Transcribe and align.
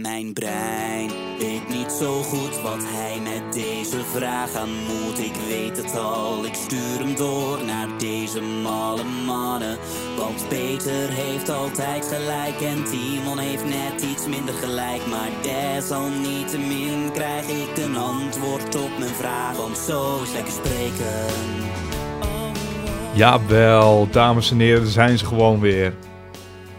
Mijn 0.00 0.32
brein 0.32 1.10
weet 1.38 1.68
niet 1.68 1.92
zo 1.92 2.22
goed 2.22 2.60
wat 2.62 2.82
hij 2.84 3.20
met 3.20 3.52
deze 3.52 4.04
vraag 4.14 4.54
aan 4.54 4.68
moet. 4.68 5.18
Ik 5.18 5.34
weet 5.48 5.76
het 5.76 5.96
al, 5.96 6.44
ik 6.44 6.54
stuur 6.54 6.98
hem 6.98 7.14
door 7.14 7.64
naar 7.64 7.88
deze 7.98 8.40
malle 8.40 9.04
mannen. 9.04 9.78
Want 10.16 10.48
Peter 10.48 11.08
heeft 11.10 11.48
altijd 11.48 12.04
gelijk 12.04 12.60
en 12.60 12.84
Timon 12.84 13.38
heeft 13.38 13.64
net 13.64 14.02
iets 14.02 14.26
minder 14.26 14.54
gelijk. 14.54 15.06
Maar 15.06 15.30
desalniettemin 15.42 17.10
krijg 17.12 17.48
ik 17.48 17.84
een 17.84 17.96
antwoord 17.96 18.74
op 18.74 18.98
mijn 18.98 19.14
vraag. 19.14 19.56
Want 19.56 19.78
zo 19.78 20.22
is 20.22 20.32
lekker 20.32 20.52
spreken. 20.52 21.26
Jawel, 23.14 24.08
dames 24.10 24.50
en 24.50 24.58
heren, 24.58 24.86
zijn 24.86 25.18
ze 25.18 25.26
gewoon 25.26 25.60
weer. 25.60 25.94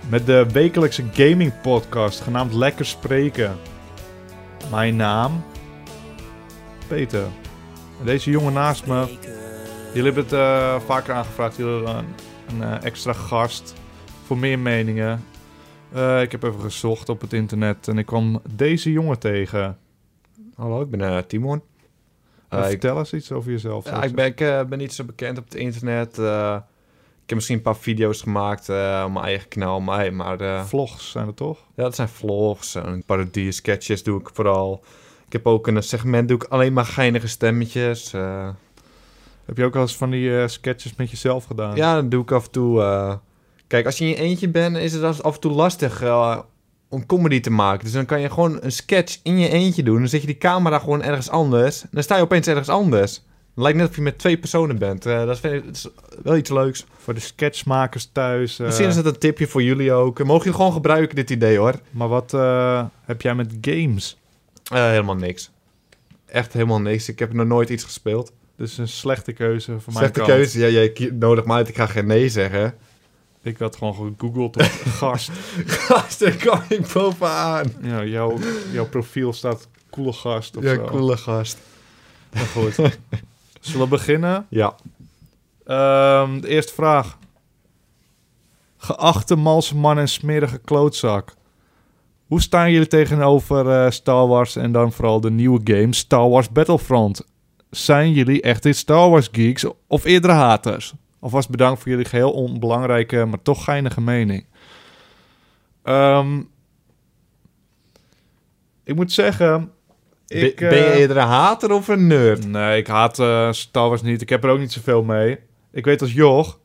Met 0.09 0.25
de 0.25 0.45
wekelijkse 0.51 1.03
gaming 1.11 1.61
podcast 1.61 2.21
genaamd 2.21 2.53
Lekker 2.53 2.85
Spreken. 2.85 3.55
Mijn 4.71 4.95
naam? 4.95 5.43
Peter. 6.87 7.23
En 7.99 8.05
deze 8.05 8.29
jongen 8.29 8.53
naast 8.53 8.85
me, 8.85 9.17
jullie 9.93 10.11
hebben 10.11 10.23
het 10.23 10.33
eh, 10.33 10.79
vaker 10.79 11.13
aangevraagd, 11.13 11.57
jullie 11.57 11.73
willen 11.73 11.97
een, 11.97 12.05
een 12.47 12.63
eh, 12.63 12.83
extra 12.83 13.13
gast 13.13 13.73
voor 14.25 14.37
meer 14.37 14.59
meningen. 14.59 15.23
Eh, 15.93 16.21
ik 16.21 16.31
heb 16.31 16.43
even 16.43 16.61
gezocht 16.61 17.09
op 17.09 17.21
het 17.21 17.33
internet 17.33 17.87
en 17.87 17.97
ik 17.97 18.05
kwam 18.05 18.41
deze 18.55 18.91
jongen 18.91 19.19
tegen. 19.19 19.77
Hallo, 20.55 20.81
ik 20.81 20.89
ben 20.89 21.27
Timon. 21.27 21.61
Ik, 22.49 22.63
vertel 22.63 22.97
eens 22.97 23.13
iets 23.13 23.31
over 23.31 23.51
jezelf. 23.51 23.85
ja, 23.85 24.03
ik, 24.03 24.15
ben, 24.15 24.25
ik 24.25 24.69
ben 24.69 24.77
niet 24.77 24.93
zo 24.93 25.03
bekend 25.03 25.37
op 25.37 25.43
het 25.43 25.55
internet. 25.55 26.19
Ik 27.27 27.33
heb 27.33 27.41
misschien 27.41 27.57
een 27.57 27.73
paar 27.73 27.81
video's 27.83 28.21
gemaakt 28.21 28.69
eh 28.69 29.03
op 29.05 29.11
mijn 29.11 29.25
eigen 29.25 29.47
kanaal. 29.47 29.79
Maar, 29.79 30.13
maar 30.13 30.39
eh, 30.41 30.65
Vlogs 30.65 31.11
zijn 31.11 31.27
er 31.27 31.33
toch? 31.33 31.57
ja, 31.75 31.83
dat 31.83 31.95
zijn 31.95 32.07
vlogs 32.09 32.75
en 32.75 33.03
parodieën, 33.05 33.53
sketches 33.53 34.03
doe 34.03 34.19
ik 34.19 34.29
vooral. 34.33 34.83
Ik 35.25 35.33
heb 35.33 35.45
ook 35.47 35.67
een 35.67 35.83
segment, 35.83 36.27
doe 36.27 36.37
ik 36.37 36.43
alleen 36.43 36.73
maar 36.73 36.85
geinige 36.85 37.27
stemmetjes. 37.27 38.13
eh. 38.13 38.49
Heb 39.45 39.57
je 39.57 39.63
ook 39.65 39.75
al 39.75 39.81
eens 39.81 39.95
van 39.97 40.09
die 40.09 40.47
sketches 40.47 40.95
met 40.95 41.11
jezelf 41.11 41.45
gedaan? 41.45 41.75
ja, 41.75 41.95
dat 41.95 42.11
doe 42.11 42.21
ik 42.21 42.31
af 42.31 42.45
en 42.45 42.51
toe. 42.51 43.19
Kijk, 43.67 43.85
als 43.85 43.97
je 43.97 44.03
in 44.05 44.09
je 44.09 44.15
eentje 44.15 44.49
bent, 44.49 44.77
is 44.77 44.93
het 44.93 45.23
af 45.23 45.33
en 45.35 45.39
toe 45.41 45.51
lastig 45.51 46.03
om 46.89 47.05
comedy 47.05 47.39
te 47.39 47.49
maken. 47.49 47.83
Dus 47.83 47.93
dan 47.93 48.05
kan 48.05 48.21
je 48.21 48.29
gewoon 48.29 48.57
een 48.61 48.71
sketch 48.71 49.19
in 49.23 49.39
je 49.39 49.49
eentje 49.49 49.83
doen. 49.83 49.97
Dan 49.99 50.07
zet 50.07 50.21
je 50.21 50.27
die 50.27 50.37
camera 50.37 50.79
gewoon 50.79 51.03
ergens 51.03 51.29
anders. 51.29 51.81
En 51.81 51.89
dan 51.91 52.03
sta 52.03 52.15
je 52.15 52.21
opeens 52.21 52.47
ergens 52.47 52.69
anders. 52.69 53.25
Het 53.57 53.65
lijkt 53.65 53.77
net 53.81 53.89
of 53.89 53.95
je 53.95 54.01
met 54.01 54.17
twee 54.19 54.37
personen 54.37 54.77
bent. 54.77 55.05
Eh, 55.05 55.25
dat, 55.25 55.39
vind 55.39 55.53
ik, 55.53 55.65
dat 55.65 55.75
is 55.75 55.87
wel 56.23 56.35
iets 56.37 56.49
leuks. 56.49 56.85
Voor 56.97 57.13
de 57.13 57.19
sketchmakers 57.19 58.09
thuis. 58.11 58.59
eh, 58.59 58.65
Misschien 58.65 58.87
is 58.87 58.95
het 58.95 59.05
een 59.05 59.17
tipje 59.17 59.47
voor 59.47 59.63
jullie 59.63 59.91
ook. 59.91 60.19
Mogen 60.23 60.37
jullie 60.37 60.53
gewoon 60.53 60.71
gebruiken, 60.73 61.15
dit 61.15 61.29
idee 61.29 61.57
hoor. 61.57 61.73
Maar 61.91 62.07
wat 62.07 62.33
eh, 62.33 62.85
heb 63.05 63.21
jij 63.21 63.35
met 63.35 63.53
games? 63.61 64.17
Helemaal 64.73 65.15
niks. 65.15 65.49
Echt 66.25 66.53
helemaal 66.53 66.81
niks. 66.81 67.09
Ik 67.09 67.19
heb 67.19 67.33
nog 67.33 67.47
nooit 67.47 67.69
iets 67.69 67.83
gespeeld. 67.83 68.31
Dus 68.55 68.77
een 68.77 68.87
slechte 68.87 69.31
keuze 69.33 69.79
voor 69.79 69.93
mij. 69.93 70.01
Slechte 70.01 70.21
keuze. 70.21 70.59
Ja, 70.59 70.67
jij 70.67 71.11
nodigt 71.13 71.47
me 71.47 71.53
uit. 71.53 71.67
Ik 71.67 71.75
ga 71.75 71.85
geen 71.85 72.05
nee 72.07 72.29
zeggen. 72.29 72.75
Ik 73.41 73.57
had 73.57 73.75
gewoon 73.75 73.93
gegoogeld 73.95 74.55
op 74.55 74.61
gast. 74.99 75.31
Gast, 75.65 76.19
daar 76.19 76.35
kan 76.35 76.61
ik 76.69 76.93
bovenaan. 76.93 77.73
Ja, 77.81 78.03
jouw, 78.03 78.37
jouw 78.71 78.85
profiel 78.87 79.33
staat 79.33 79.67
coole 79.89 80.13
gast 80.13 80.57
of 80.57 80.63
Ja, 80.63 80.75
zo. 80.75 80.83
coole 80.85 81.17
gast. 81.17 81.57
Maar 82.33 82.45
goed. 82.45 82.75
Zullen 83.67 83.89
we 83.89 83.95
beginnen? 83.95 84.45
Ja. 84.49 84.75
Ehm, 85.65 86.39
de 86.39 86.47
eerste 86.47 86.73
vraag. 86.73 87.17
Geachte 88.77 89.35
malse 89.35 89.75
man 89.75 89.97
en 89.97 90.07
smerige 90.07 90.57
klootzak. 90.57 91.33
Hoe 92.25 92.41
staan 92.41 92.71
jullie 92.71 92.87
tegenover 92.87 93.69
eh, 93.69 93.91
Star 93.91 94.27
Wars 94.27 94.55
en 94.55 94.71
dan 94.71 94.91
vooral 94.91 95.21
de 95.21 95.31
nieuwe 95.31 95.59
game 95.63 95.93
Star 95.93 96.29
Wars 96.29 96.49
Battlefront? 96.49 97.25
Zijn 97.69 98.11
jullie 98.11 98.41
echte 98.41 98.71
Star 98.71 99.09
Wars 99.09 99.29
geeks 99.31 99.65
of 99.87 100.03
eerder 100.03 100.31
haters? 100.31 100.93
Alvast 101.19 101.49
bedankt 101.49 101.81
voor 101.81 101.91
jullie 101.91 102.05
geheel 102.05 102.31
onbelangrijke, 102.31 103.25
maar 103.25 103.41
toch 103.41 103.63
geinige 103.63 104.01
mening. 104.01 104.45
Ehm, 105.83 106.41
ik 108.83 108.95
moet 108.95 109.11
zeggen... 109.11 109.71
Ik, 110.27 110.55
ben, 110.55 110.69
ben 110.69 110.77
je 110.77 110.85
eh, 110.85 110.99
eerder 110.99 111.17
een 111.17 111.27
hater 111.27 111.71
of 111.71 111.87
een 111.87 112.07
nerd? 112.07 112.47
Nee, 112.47 112.77
ik 112.77 112.87
haat 112.87 113.19
eh, 113.19 113.51
Star 113.51 113.89
Wars 113.89 114.01
niet. 114.01 114.21
Ik 114.21 114.29
heb 114.29 114.43
er 114.43 114.49
ook 114.49 114.59
niet 114.59 114.71
zoveel 114.71 115.03
mee. 115.03 115.39
Ik 115.71 115.85
weet 115.85 116.01
als 116.01 116.13
joch, 116.13 116.59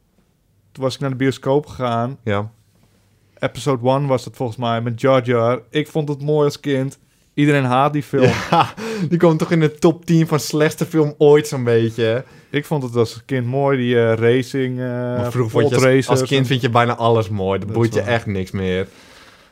toen 0.72 0.84
was 0.84 0.94
ik 0.94 1.00
naar 1.00 1.10
de 1.10 1.16
bioscoop 1.16 1.66
gegaan. 1.66 2.18
Ja. 2.24 2.50
Episode 3.38 3.88
1 3.88 4.06
was 4.06 4.24
het 4.24 4.36
volgens 4.36 4.58
mij, 4.58 4.80
met 4.80 5.00
Jar 5.00 5.24
Jar. 5.24 5.62
Ik 5.70 5.88
vond 5.88 6.08
het 6.08 6.22
mooi 6.22 6.44
als 6.44 6.60
kind. 6.60 6.98
Iedereen 7.34 7.64
haat 7.64 7.92
die 7.92 8.02
film. 8.02 8.30
Ja, 8.50 8.74
die 9.08 9.18
komt 9.18 9.38
toch 9.38 9.50
in 9.50 9.60
de 9.60 9.74
top 9.74 10.04
10 10.04 10.26
van 10.26 10.40
slechtste 10.40 10.86
film 10.86 11.14
ooit 11.18 11.48
zo'n 11.48 11.64
beetje. 11.64 12.24
Ik 12.50 12.64
vond 12.64 12.82
het 12.82 12.96
als 12.96 13.22
kind 13.24 13.46
mooi, 13.46 13.78
die 13.78 14.00
eh, 14.00 14.14
racing, 14.14 14.76
maar 14.76 15.30
vroeger 15.30 15.60
vond 15.60 15.82
je 15.82 16.02
als, 16.06 16.22
kind 16.22 16.46
vind 16.46 16.60
je 16.60 16.70
bijna 16.70 16.96
alles 16.96 17.28
mooi. 17.28 17.58
Dat 17.58 17.68
Dat 17.68 17.76
boeit 17.76 17.94
je 17.94 18.00
echt 18.00 18.26
niks 18.26 18.50
meer. 18.50 18.86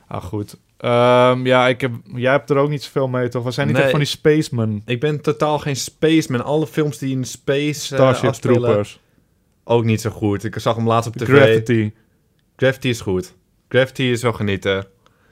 Ah, 0.07 0.23
goed. 0.23 0.57
Ehm, 0.81 1.47
ja, 1.47 1.69
ik 1.69 1.81
heb, 1.81 1.93
jij 2.15 2.33
hebt 2.33 2.51
er 2.51 2.57
ook 2.57 2.69
niet 2.69 2.83
zoveel 2.83 3.09
mee, 3.09 3.29
toch? 3.29 3.45
We 3.45 3.51
zijn 3.51 3.67
niet 3.67 3.75
Nee. 3.77 3.83
echt 3.85 3.93
van 3.93 4.01
die 4.01 4.09
spacemen. 4.11 4.83
Ik 4.87 5.01
ben 5.01 5.21
totaal 5.21 5.59
geen 5.59 5.77
spaceman. 5.77 6.45
Alle 6.45 6.67
films 6.67 6.99
die 6.99 7.17
in 7.17 7.25
space 7.25 7.69
eh, 7.69 7.75
Starship 8.01 8.29
afspelen, 8.29 8.61
Troopers. 8.63 9.01
ook 9.65 9.85
niet 9.85 10.01
zo 10.01 10.11
goed. 10.11 10.45
Ik 10.45 10.59
zag 10.59 10.77
hem 10.77 10.87
laatst 10.87 11.09
op 11.09 11.17
tv. 11.17 11.27
Gravity. 11.27 11.93
Gravity 12.57 12.89
is 12.89 13.01
goed. 13.01 13.35
Gravity 13.69 14.03
is 14.03 14.23
wel 14.23 14.33
genieten. 14.33 14.87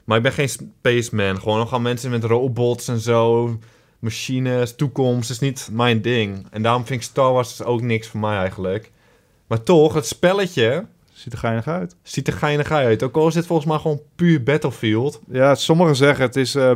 Maar 0.05 0.17
ik 0.17 0.23
ben 0.23 0.31
geen 0.31 0.49
spaceman. 0.49 1.39
Gewoon 1.39 1.57
nog 1.57 1.73
aan 1.73 1.81
mensen 1.81 2.09
met 2.11 2.23
robots 2.23 2.87
en 2.87 2.99
zo. 2.99 3.57
Machines, 3.99 4.75
toekomst 4.75 5.29
is 5.29 5.39
niet 5.39 5.69
mijn 5.71 6.01
ding. 6.01 6.47
En 6.51 6.61
daarom 6.61 6.85
vind 6.85 7.01
ik 7.01 7.07
Star 7.07 7.33
Wars 7.33 7.63
ook 7.63 7.81
niks 7.81 8.07
voor 8.07 8.19
mij 8.19 8.37
eigenlijk. 8.37 8.91
Maar 9.47 9.63
toch, 9.63 9.93
het 9.93 10.05
spelletje 10.07 10.85
Ziet 11.19 11.33
er 11.33 11.39
geinig 11.39 11.67
uit. 11.67 11.95
ziet 12.03 12.27
er 12.27 12.33
geinig 12.33 12.71
uit. 12.71 13.03
Ook 13.03 13.15
al 13.17 13.27
is 13.27 13.33
dit 13.33 13.45
volgens 13.45 13.67
mij 13.67 13.77
gewoon 13.77 14.01
puur 14.15 14.43
Battlefield. 14.43 15.21
Ja, 15.31 15.55
sommigen 15.55 15.95
zeggen 15.95 16.25
het 16.25 16.35
is 16.35 16.55
eh, 16.55 16.71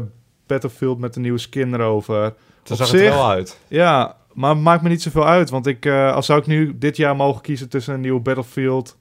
Battlefield 0.47 0.99
met 0.99 1.15
een 1.15 1.21
nieuwe 1.21 1.37
skin 1.37 1.73
erover. 1.73 2.25
Op 2.27 2.35
zag 2.77 2.87
zich- 2.87 2.99
het 2.99 3.09
er 3.09 3.15
wel 3.15 3.29
uit. 3.29 3.59
Ja, 3.67 4.15
maar 4.33 4.49
het 4.49 4.63
maakt 4.63 4.81
me 4.83 4.89
niet 4.89 5.01
zoveel 5.01 5.27
uit. 5.27 5.49
Want 5.49 5.67
ik, 5.67 5.85
eh, 5.85 6.13
als 6.13 6.25
zou 6.25 6.39
ik 6.39 6.45
nu 6.45 6.77
dit 6.77 6.97
jaar 6.97 7.15
mogen 7.15 7.41
kiezen 7.41 7.69
tussen 7.69 7.93
een 7.93 8.01
nieuwe 8.01 8.19
Battlefield, 8.19 8.97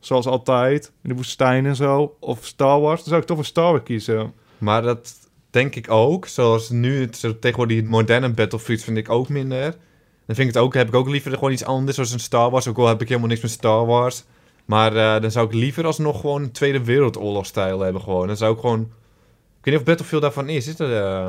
zoals 0.00 0.26
altijd, 0.26 0.92
in 1.02 1.08
de 1.08 1.14
woestijn 1.14 1.66
en 1.66 1.76
zo, 1.76 2.16
of 2.20 2.44
Star 2.46 2.80
Wars, 2.80 3.00
dan 3.00 3.08
zou 3.08 3.20
ik 3.20 3.26
toch 3.26 3.36
voor 3.36 3.46
Star 3.46 3.70
Wars 3.70 3.82
kiezen. 3.84 4.32
Maar 4.58 4.82
dat 4.82 5.14
denk 5.50 5.74
ik 5.74 5.90
ook. 5.90 6.26
Zoals 6.26 6.70
nu, 6.70 7.00
het, 7.00 7.20
tegenwoordig 7.40 7.76
die 7.80 7.88
moderne 7.88 8.28
Battlefield 8.30 8.82
vind 8.82 8.96
ik 8.96 9.10
ook 9.10 9.28
minder. 9.28 9.62
Dan 10.26 10.36
vind 10.36 10.48
ik 10.48 10.54
het 10.54 10.62
ook, 10.62 10.74
heb 10.74 10.88
ik 10.88 10.94
ook 10.94 11.08
liever 11.08 11.32
gewoon 11.32 11.52
iets 11.52 11.64
anders 11.64 11.94
zoals 11.96 12.12
een 12.12 12.20
Star 12.20 12.50
Wars. 12.50 12.68
Ook 12.68 12.78
al 12.78 12.86
heb 12.88 13.00
ik 13.02 13.08
helemaal 13.08 13.28
niks 13.28 13.40
met 13.42 13.50
Star 13.50 13.86
Wars. 13.86 14.24
Maar 14.64 14.96
eh, 14.96 15.22
dan 15.22 15.30
zou 15.30 15.46
ik 15.46 15.52
liever 15.54 15.86
alsnog 15.86 16.20
gewoon 16.20 16.42
een 16.42 16.52
Tweede 16.52 16.84
Wereldoorlog-stijl 16.84 17.80
hebben 17.80 18.02
gewoon. 18.02 18.26
Dan 18.26 18.36
zou 18.36 18.54
ik 18.54 18.60
gewoon... 18.60 18.80
Ik 18.80 19.64
weet 19.64 19.74
niet 19.74 19.76
of 19.76 19.84
Battlefield 19.84 20.22
daarvan 20.22 20.48
is. 20.48 20.66
Is 20.66 20.76
dat... 20.76 20.88
eh, 20.90 21.28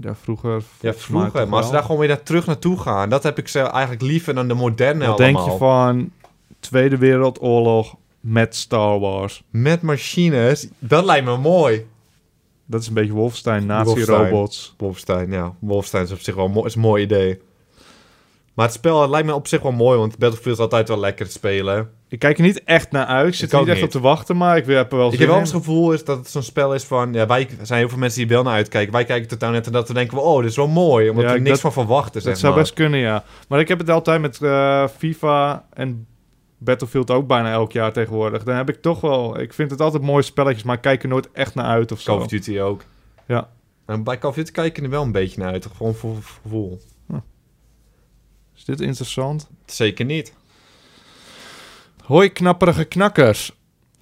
Ja, 0.00 0.14
vroeger. 0.22 0.62
ja, 0.80 0.94
vroeger. 0.94 1.48
Maar 1.48 1.56
als 1.58 1.66
ze 1.66 1.72
daar 1.72 1.82
gewoon 1.82 1.98
weer 1.98 2.08
naar 2.08 2.22
terug 2.22 2.46
naartoe 2.46 2.78
gaan... 2.78 3.08
Dat 3.08 3.22
heb 3.22 3.38
ik 3.38 3.48
ze 3.48 3.60
eigenlijk 3.60 4.02
liever 4.02 4.34
dan 4.34 4.48
de 4.48 4.54
moderne 4.54 5.06
Wat 5.06 5.20
allemaal. 5.20 5.42
denk 5.44 5.52
je 5.52 5.58
van 5.58 6.10
Tweede 6.60 6.96
Wereldoorlog 6.98 7.94
met 8.20 8.56
Star 8.56 8.98
Wars? 9.00 9.42
Met 9.50 9.82
machines. 9.82 10.68
Dat 10.78 11.04
lijkt 11.04 11.24
me 11.24 11.36
mooi. 11.36 11.86
Dat 12.66 12.80
is 12.80 12.86
een 12.88 12.94
beetje 12.94 13.12
Wolfenstein. 13.12 13.66
nazi-robots. 13.66 14.74
Wolfenstein, 14.78 15.30
ja. 15.30 15.54
Wolfenstein 15.58 16.04
is 16.04 16.12
op 16.12 16.20
zich 16.20 16.34
wel 16.34 16.44
een 16.44 16.50
mooi, 16.52 16.66
is 16.66 16.74
een 16.74 16.80
mooi 16.80 17.02
idee. 17.02 17.40
Maar 18.58 18.66
het 18.66 18.76
spel 18.76 19.00
het 19.00 19.10
lijkt 19.10 19.26
me 19.26 19.34
op 19.34 19.46
zich 19.48 19.62
wel 19.62 19.72
mooi, 19.72 19.98
want 19.98 20.18
Battlefield 20.18 20.56
is 20.56 20.62
altijd 20.62 20.88
wel 20.88 20.98
lekker 20.98 21.26
te 21.26 21.32
spelen. 21.32 21.90
Ik 22.08 22.18
kijk 22.18 22.36
er 22.38 22.44
niet 22.44 22.64
echt 22.64 22.90
naar 22.90 23.06
uit. 23.06 23.28
Ik 23.28 23.34
zit 23.34 23.46
Ik 23.46 23.52
er 23.52 23.58
niet 23.58 23.68
echt 23.68 23.76
niet. 23.76 23.84
op 23.86 23.90
te 23.90 24.00
wachten, 24.00 24.36
maar 24.36 24.56
ik 24.56 24.66
heb 24.66 24.92
er 24.92 24.98
wel 24.98 25.12
Ik 25.12 25.18
heb 25.18 25.28
wel 25.28 25.38
eens 25.38 25.52
het 25.52 25.58
gevoel 25.58 25.92
is 25.92 26.04
dat 26.04 26.18
het 26.18 26.28
zo'n 26.28 26.42
spel 26.42 26.74
is 26.74 26.84
van... 26.84 27.12
Ja, 27.12 27.26
wij 27.26 27.48
zijn 27.62 27.78
heel 27.78 27.88
veel 27.88 27.98
mensen 27.98 28.18
die 28.20 28.28
er 28.28 28.34
wel 28.34 28.42
naar 28.44 28.54
uitkijken. 28.54 28.92
Wij 28.92 29.04
kijken 29.04 29.28
totaal 29.28 29.50
net 29.50 29.66
en 29.66 29.72
dat 29.72 29.88
we 29.88 29.94
denken... 29.94 30.22
Oh, 30.22 30.40
dit 30.40 30.50
is 30.50 30.56
wel 30.56 30.68
mooi, 30.68 31.08
omdat 31.08 31.24
Ja, 31.24 31.30
we 31.30 31.36
ik- 31.36 31.42
niks 31.42 31.60
dat- 31.60 31.72
van 31.72 31.84
verwachten, 31.84 32.22
Dat 32.24 32.38
zou 32.38 32.52
maar. 32.52 32.62
best 32.62 32.74
kunnen, 32.74 33.00
ja. 33.00 33.24
Maar 33.48 33.60
ik 33.60 33.68
heb 33.68 33.78
het 33.78 33.90
altijd 33.90 34.20
met 34.20 34.42
eh, 34.42 34.84
FIFA 34.98 35.64
en 35.72 36.06
Battlefield 36.58 37.10
ook 37.10 37.26
bijna 37.26 37.52
elk 37.52 37.72
jaar 37.72 37.92
tegenwoordig. 37.92 38.42
Dan 38.42 38.56
heb 38.56 38.68
ik 38.68 38.82
toch 38.82 39.00
wel... 39.00 39.40
Ik 39.40 39.52
vind 39.54 39.70
het 39.70 39.80
altijd 39.80 40.02
mooie 40.02 40.22
spelletjes, 40.22 40.62
maar 40.62 40.76
ik 40.76 40.82
kijk 40.82 41.02
er 41.02 41.08
nooit 41.08 41.28
echt 41.32 41.54
naar 41.54 41.64
uit 41.66 41.92
of 41.92 42.00
zo. 42.00 42.12
Call 42.12 42.20
of 42.22 42.28
Duty 42.28 42.58
ook. 42.60 42.82
Ja. 43.26 43.48
En 43.86 44.02
bij 44.02 44.18
Call 44.18 44.30
of 44.30 44.36
Duty 44.36 44.52
kijk 44.52 44.76
je 44.76 44.82
er 44.82 44.90
wel 44.90 45.02
een 45.02 45.12
beetje 45.12 45.40
naar 45.40 45.52
uit. 45.52 45.68
Gewoon 45.76 45.94
voor 45.94 46.16
gevoel. 46.42 46.80
Is 48.58 48.64
dit 48.64 48.80
interessant? 48.80 49.48
Zeker 49.66 50.04
niet. 50.04 50.32
Hoi 52.04 52.28
knapperige 52.28 52.84
knakkers. 52.84 53.52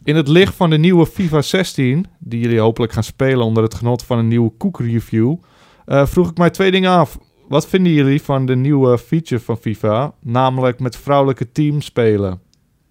In 0.04 0.16
het 0.16 0.28
licht 0.28 0.54
van 0.54 0.70
de 0.70 0.78
nieuwe 0.78 1.06
FIFA 1.06 1.42
16, 1.42 2.06
die 2.18 2.40
jullie 2.40 2.60
hopelijk 2.60 2.92
gaan 2.92 3.02
spelen 3.02 3.44
onder 3.44 3.62
het 3.62 3.74
genot 3.74 4.02
van 4.02 4.18
een 4.18 4.28
nieuwe 4.28 4.50
koekreview, 4.58 5.36
eh 5.84 6.06
vroeg 6.06 6.30
ik 6.30 6.36
mij 6.36 6.50
twee 6.50 6.70
dingen 6.70 6.90
af. 6.90 7.18
Wat 7.48 7.66
vinden 7.66 7.92
jullie 7.92 8.22
van 8.22 8.46
de 8.46 8.56
nieuwe 8.56 8.98
feature 8.98 9.40
van 9.40 9.56
FIFA, 9.56 10.12
namelijk 10.20 10.80
met 10.80 10.96
vrouwelijke 10.96 11.52
teams 11.52 11.84
spelen? 11.84 12.40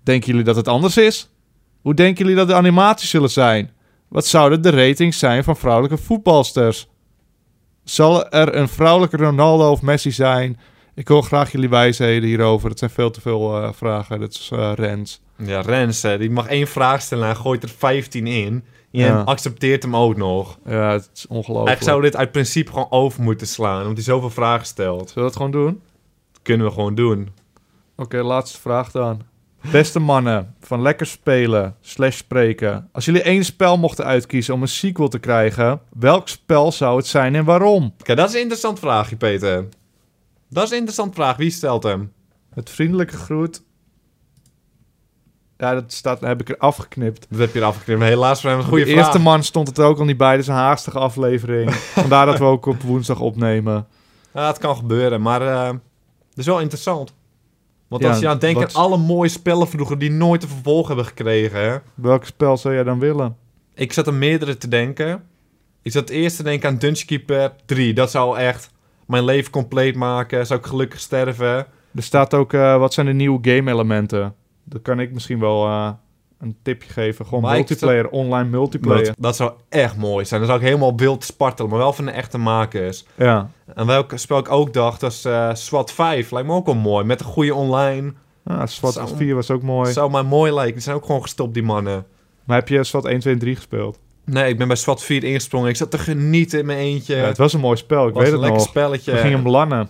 Denken 0.04 0.28
jullie 0.28 0.46
dat 0.46 0.56
het 0.56 0.68
anders 0.68 0.98
is? 0.98 1.30
Hoe 1.82 1.94
denken 1.94 2.24
jullie 2.24 2.38
dat 2.38 2.48
de 2.48 2.56
animaties 2.56 3.10
zullen 3.10 3.32
zijn? 3.32 3.72
Wat 4.08 4.26
zouden 4.26 4.62
de 4.62 4.70
ratings 4.70 5.20
zijn 5.20 5.44
van 5.44 5.58
vrouwelijke 5.58 6.04
voetbalsters? 6.04 6.88
Zal 7.84 8.30
er 8.30 8.56
een 8.56 8.70
vrouwelijke 8.70 9.18
Ronaldo 9.18 9.72
of 9.72 9.82
Messi 9.82 10.12
zijn? 10.12 10.60
Ik 10.96 11.08
wil 11.08 11.22
graag 11.22 11.52
jullie 11.52 11.70
wijsheden 11.70 12.30
hierover. 12.30 12.70
Het 12.70 12.80
zijn 12.80 12.92
veel 12.92 13.12
te 13.12 13.22
veel 13.22 13.62
eh, 13.62 13.70
vragen. 13.74 14.20
Dat 14.20 14.32
is 14.34 14.50
eh, 14.54 14.72
Rens. 14.76 15.22
Ja, 15.38 15.62
Rens, 15.62 16.02
hè, 16.02 16.18
die 16.18 16.30
mag 16.30 16.48
één 16.48 16.68
vraag 16.68 17.02
stellen 17.02 17.28
en 17.30 17.36
gooit 17.36 17.64
er 17.64 17.70
15 17.70 18.28
in. 18.28 18.64
En 18.92 19.02
Ja. 19.02 19.22
accepteert 19.22 19.84
hem 19.84 19.96
ook 19.96 20.18
nog. 20.18 20.58
Ja, 20.66 20.92
het 20.92 21.10
is 21.14 21.28
ongelooflijk. 21.28 21.68
Eigenlijk 21.68 21.84
zou 21.84 22.02
dit 22.02 22.16
uit 22.16 22.32
principe 22.32 22.72
gewoon 22.72 22.88
over 22.92 23.22
moeten 23.22 23.48
slaan, 23.48 23.80
omdat 23.82 23.96
hij 23.96 24.04
zoveel 24.04 24.30
vragen 24.30 24.66
stelt. 24.66 25.10
Zullen 25.10 25.14
we 25.16 25.22
dat 25.22 25.36
gewoon 25.36 25.52
doen? 25.52 25.82
Dat 26.32 26.42
kunnen 26.42 26.68
we 26.68 26.74
gewoon 26.74 26.96
doen. 26.96 27.30
Oké, 27.96 28.22
laatste 28.22 28.60
vraag 28.60 28.92
dan. 28.92 29.22
Beste 29.72 30.00
mannen, 30.00 30.56
van 30.62 30.82
lekker 30.82 31.06
spelen 31.06 31.76
slash 31.82 32.18
spreken. 32.18 32.90
Als 32.92 33.06
jullie 33.06 33.22
één 33.22 33.46
spel 33.46 33.78
mochten 33.78 34.06
uitkiezen 34.06 34.54
om 34.54 34.62
een 34.62 34.68
sequel 34.68 35.08
te 35.08 35.20
krijgen, 35.20 35.82
welk 36.00 36.28
spel 36.28 36.72
zou 36.72 36.98
het 36.98 37.08
zijn 37.08 37.36
en 37.36 37.46
waarom? 37.46 37.94
Kijk, 38.04 38.18
dat 38.18 38.28
is 38.30 38.34
een 38.36 38.40
interessant 38.42 38.80
vraagje, 38.80 39.16
Peter. 39.16 39.66
Dat 40.50 40.64
is 40.64 40.70
een 40.70 40.76
interessant 40.78 41.16
vraag. 41.16 41.38
Wie 41.38 41.50
stelt 41.52 41.84
hem? 41.84 42.14
Met 42.54 42.70
vriendelijke 42.70 43.18
groet. 43.18 43.64
Ja, 45.58 45.74
dat 45.74 45.94
staat, 45.94 46.20
heb 46.22 46.42
ik 46.42 46.50
er 46.50 46.58
afgeknipt. 46.58 47.26
Dat 47.30 47.40
heb 47.40 47.54
je 47.54 47.60
er 47.60 47.66
afgeknipt. 47.66 48.00
Maar 48.00 48.08
helaas 48.08 48.42
voor 48.42 48.50
hem 48.50 48.60
een 48.60 48.66
goede 48.66 48.84
de 48.86 48.92
vraag. 48.92 49.04
eerste 49.06 49.20
man 49.20 49.44
stond 49.44 49.68
het 49.68 49.80
ook 49.80 50.00
al 50.00 50.06
niet 50.06 50.18
bij, 50.18 50.38
dus 50.38 50.48
een 50.48 50.54
haastige 50.54 51.00
aflevering. 51.00 51.74
Vandaar 52.02 52.26
dat 52.26 52.38
we 52.38 52.44
ook 52.44 52.66
op 52.66 52.82
woensdag 52.82 53.20
opnemen. 53.20 53.88
Ja, 54.34 54.48
het 54.48 54.58
kan 54.58 54.76
gebeuren, 54.76 55.22
maar 55.22 55.42
eh 55.42 55.66
dat 56.30 56.38
is 56.38 56.46
wel 56.46 56.60
interessant. 56.60 57.14
Want 57.88 58.02
Ja, 58.04 58.10
als 58.10 58.20
je 58.20 58.28
aan 58.28 58.40
denkt 58.40 58.60
wat- 58.62 58.76
aan 58.76 58.82
alle 58.82 58.98
mooie 58.98 59.30
spellen 59.30 59.68
vroeger 59.68 59.98
die 60.00 60.12
nooit 60.12 60.44
een 60.44 60.50
vervolg 60.50 60.88
hebben 60.88 61.06
gekregen, 61.06 61.60
hè. 61.72 61.78
Welk 61.94 62.26
spel 62.26 62.58
zou 62.58 62.74
jij 62.74 62.84
dan 62.84 63.00
willen? 63.00 63.38
Ik 63.74 63.94
zat 63.94 64.08
aan 64.08 64.18
meerdere 64.18 64.58
te 64.58 64.68
denken. 64.68 65.24
Ik 65.82 65.92
zat 65.92 66.10
eerst 66.10 66.36
te 66.36 66.44
denken 66.44 66.70
aan 66.70 66.78
Dungeon 66.78 67.06
Keeper 67.06 67.54
3. 67.66 67.94
Dat 67.94 68.12
zou 68.12 68.38
echt 68.38 68.70
mijn 69.06 69.24
leven 69.24 69.52
compleet 69.52 69.96
maken. 69.96 70.46
Zou 70.46 70.60
ik 70.60 70.66
gelukkig 70.66 71.00
sterven. 71.00 71.68
Er 71.96 72.04
staat 72.04 72.34
ook, 72.34 72.54
eh, 72.54 72.78
wat 72.78 72.94
zijn 72.94 73.06
de 73.06 73.14
nieuwe 73.14 73.40
game 73.42 73.72
elementen? 73.72 74.36
Dat 74.64 74.82
kan 74.82 75.00
ik 75.00 75.14
misschien 75.14 75.40
wel 75.40 75.66
eh, 75.66 75.90
een 76.40 76.56
tipje 76.62 76.90
geven. 76.90 77.26
Gewoon 77.26 77.42
Maar 77.42 77.54
multiplayer, 77.56 78.10
online 78.10 78.50
multiplayer. 78.50 79.06
Dat, 79.06 79.16
dat 79.18 79.36
zou 79.36 79.52
echt 79.70 79.98
mooi 79.98 80.26
zijn. 80.26 80.40
Dan 80.40 80.50
zou 80.50 80.62
ik 80.62 80.68
helemaal 80.68 80.98
wild 80.98 81.24
spartelen, 81.24 81.70
maar 81.70 81.80
wel 81.80 81.94
van 81.94 82.06
de 82.06 82.12
echte 82.12 82.38
makers. 82.38 83.06
Ja. 83.16 83.50
En 83.76 83.86
welk 83.86 84.12
spel 84.16 84.38
ik 84.38 84.52
ook 84.52 84.74
dacht, 84.74 85.02
was 85.02 85.26
eh 85.26 85.54
SWAT 85.54 85.92
5. 85.92 86.32
Lijkt 86.32 86.48
me 86.48 86.54
ook 86.54 86.66
wel 86.66 86.76
mooi. 86.76 87.06
Met 87.06 87.20
een 87.20 87.26
goede 87.26 87.54
online. 87.54 88.14
Ah, 88.44 88.66
SWAT 88.66 88.94
Zo. 88.94 89.08
4 89.08 89.36
was 89.36 89.52
ook 89.52 89.62
mooi. 89.62 89.92
Zou 89.92 90.12
mij 90.12 90.24
mooi 90.24 90.54
lijken. 90.54 90.74
Die 90.74 90.82
zijn 90.82 90.96
ook 90.96 91.06
gewoon 91.06 91.22
gestopt, 91.22 91.54
die 91.54 91.64
mannen. 91.64 92.06
Maar 92.44 92.58
heb 92.58 92.68
je 92.68 92.84
SWAT 92.84 93.06
1, 93.06 93.20
2 93.20 93.34
en 93.34 93.40
3 93.40 93.56
gespeeld? 93.56 94.00
Nee, 94.26 94.50
ik 94.50 94.58
ben 94.58 94.68
bij 94.68 94.76
SWAT 94.78 95.04
4 95.04 95.24
ingesprongen. 95.24 95.70
Ik 95.70 95.76
zat 95.76 95.92
te 95.92 95.98
genieten 95.98 96.60
in 96.60 96.66
mijn 96.66 96.80
eentje. 96.80 97.16
Ja, 97.16 97.26
het 97.26 97.38
was 97.38 97.54
een 97.54 97.60
mooi 97.60 97.78
spel, 97.78 98.08
ik 98.08 98.14
was 98.14 98.24
weet 98.24 98.32
een 98.32 98.38
het 98.40 98.42
lekker 98.42 98.60
nog. 98.60 98.68
spelletje. 98.70 99.12
We 99.12 99.18
gingen 99.18 99.38
hem 99.38 99.48
lannen. 99.50 99.90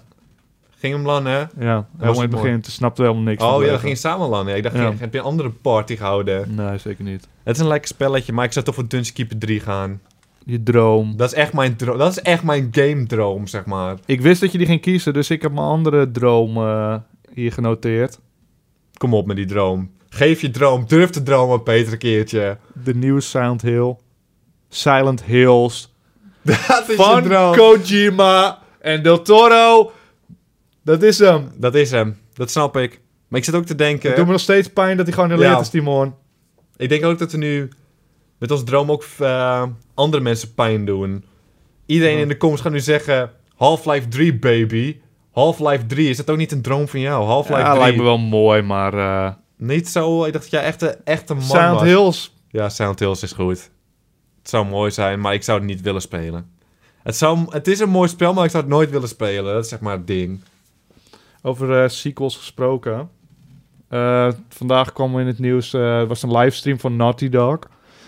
Ging 0.77 0.93
hem 0.93 1.05
lannen? 1.05 1.49
Ja, 1.59 1.87
helemaal 1.97 2.15
in 2.15 2.21
het 2.31 2.41
begin. 2.41 2.61
Toen 2.61 2.71
snapte 2.71 3.01
helemaal 3.01 3.23
niks 3.23 3.43
Oh 3.43 3.63
ja, 3.63 3.71
we 3.71 3.79
gingen 3.79 3.97
samen 3.97 4.27
lannen. 4.29 4.55
Ik 4.55 4.63
dacht, 4.63 4.75
Ja. 4.75 4.93
heb 4.97 5.13
je 5.13 5.19
een 5.19 5.25
andere 5.25 5.49
party 5.49 5.95
gehouden? 5.95 6.55
Nee, 6.55 6.77
zeker 6.77 7.03
niet. 7.03 7.27
Het 7.43 7.55
is 7.55 7.61
een 7.61 7.67
lekker 7.67 7.87
spelletje, 7.87 8.33
maar 8.33 8.45
ik 8.45 8.51
zou 8.51 8.65
toch 8.65 8.75
voor 8.75 8.87
Dungeon 8.87 9.13
Keeper 9.13 9.37
3 9.37 9.59
gaan. 9.59 10.01
Je 10.45 10.63
droom. 10.63 11.17
Dat 11.17 11.27
is 11.31 11.37
echt 11.37 11.53
mijn, 11.53 11.75
dro- 11.75 11.97
dat 11.97 12.11
is 12.11 12.19
echt 12.21 12.43
mijn 12.43 12.67
game 12.71 13.05
droom, 13.05 13.47
zeg 13.47 13.65
maar. 13.65 13.95
Ik 14.05 14.21
wist 14.21 14.41
dat 14.41 14.51
je 14.51 14.57
die 14.57 14.67
ging 14.67 14.81
kiezen, 14.81 15.13
dus 15.13 15.29
ik 15.29 15.41
heb 15.41 15.51
mijn 15.51 15.65
andere 15.65 16.11
droom 16.11 16.57
eh, 16.57 16.95
hier 17.33 17.51
genoteerd. 17.51 18.19
Kom 18.97 19.13
op 19.13 19.25
met 19.27 19.35
die 19.35 19.45
droom. 19.45 19.91
Geef 20.09 20.41
je 20.41 20.49
droom. 20.51 20.83
Durf 20.87 21.09
te 21.09 21.23
dromen, 21.23 21.63
Peter, 21.63 21.91
een 21.93 21.97
keertje. 21.99 22.57
De 22.83 22.95
nieuwe 22.95 23.21
Silent 23.21 23.61
Hill. 23.61 23.95
Silent 24.75 25.23
Hills. 25.23 25.93
Dat 26.41 26.89
is 26.89 26.95
Van. 26.95 27.23
Kojima 27.55 28.59
en 28.81 29.03
Del 29.03 29.21
Toro. 29.21 29.91
Dat 30.83 31.03
is 31.03 31.19
hem. 31.19 31.51
Dat 31.57 31.75
is 31.75 31.91
hem. 31.91 32.17
Dat 32.33 32.51
snap 32.51 32.77
ik. 32.77 32.99
Maar 33.27 33.39
ik 33.39 33.45
zit 33.45 33.55
ook 33.55 33.65
te 33.65 33.75
denken... 33.75 34.07
Het 34.07 34.17
doet 34.17 34.25
me 34.25 34.31
nog 34.31 34.41
steeds 34.41 34.67
pijn 34.67 34.97
dat 34.97 35.05
hij 35.05 35.15
gewoon 35.15 35.29
geleerd 35.29 35.51
Ja. 35.51 35.59
is, 35.59 35.69
Timon. 35.69 36.13
Ik 36.77 36.89
denk 36.89 37.05
ook 37.05 37.19
dat 37.19 37.31
we 37.31 37.37
nu 37.37 37.69
met 38.39 38.51
ons 38.51 38.63
droom 38.63 38.91
ook 38.91 39.05
eh, 39.19 39.63
andere 39.93 40.23
mensen 40.23 40.53
pijn 40.53 40.85
doen. 40.85 41.25
Iedereen 41.85 42.15
Ja. 42.15 42.21
in 42.21 42.27
de 42.27 42.37
comments 42.37 42.63
gaat 42.63 42.71
nu 42.71 42.79
zeggen... 42.79 43.31
Half-Life 43.55 44.07
3, 44.07 44.39
baby. 44.39 44.97
Half-Life 45.31 45.85
3, 45.85 46.09
is 46.09 46.17
dat 46.17 46.29
ook 46.29 46.37
niet 46.37 46.51
een 46.51 46.61
droom 46.61 46.87
van 46.87 46.99
jou? 46.99 47.25
Half-Life 47.25 47.59
Ja, 47.59 47.69
3. 47.69 47.79
lijkt 47.81 47.97
me 47.97 48.03
wel 48.03 48.17
mooi, 48.17 48.61
maar... 48.61 48.93
eh 48.93 49.33
Niet 49.57 49.89
zo... 49.89 50.23
Ik 50.25 50.33
dacht 50.33 50.43
dat 50.43 50.53
jij 50.53 50.63
echt 50.63 50.81
een 50.81 50.95
echte 51.03 51.33
man 51.33 51.43
Silent 51.43 51.73
was. 51.73 51.83
Hills. 51.83 52.35
Ja, 52.49 52.69
Silent 52.69 52.99
Hills 52.99 53.23
is 53.23 53.31
goed. 53.31 53.69
Het 54.45 54.53
zou 54.53 54.65
mooi 54.65 54.91
zijn, 54.91 55.19
maar 55.19 55.33
ik 55.33 55.43
zou 55.43 55.57
het 55.57 55.67
niet 55.67 55.81
willen 55.81 56.01
spelen. 56.01 56.49
Het, 57.03 57.15
zou, 57.15 57.39
het 57.49 57.67
is 57.67 57.79
een 57.79 57.89
mooi 57.89 58.09
spel, 58.09 58.33
maar 58.33 58.45
ik 58.45 58.51
zou 58.51 58.63
het 58.63 58.71
nooit 58.71 58.89
willen 58.89 59.07
spelen. 59.07 59.53
Dat 59.53 59.63
is 59.63 59.69
zeg 59.69 59.79
maar 59.79 59.97
het 59.97 60.07
ding. 60.07 60.41
Over 61.41 61.83
eh, 61.83 61.89
sequels 61.89 62.37
gesproken. 62.37 63.09
Eh, 63.87 64.29
vandaag 64.49 64.93
kwam 64.93 65.19
in 65.19 65.27
het 65.27 65.39
nieuws... 65.39 65.73
er 65.73 66.07
was 66.07 66.23
een 66.23 66.37
livestream 66.37 66.79
van 66.79 66.95
Naughty 66.95 67.29
Dog. 67.29 67.59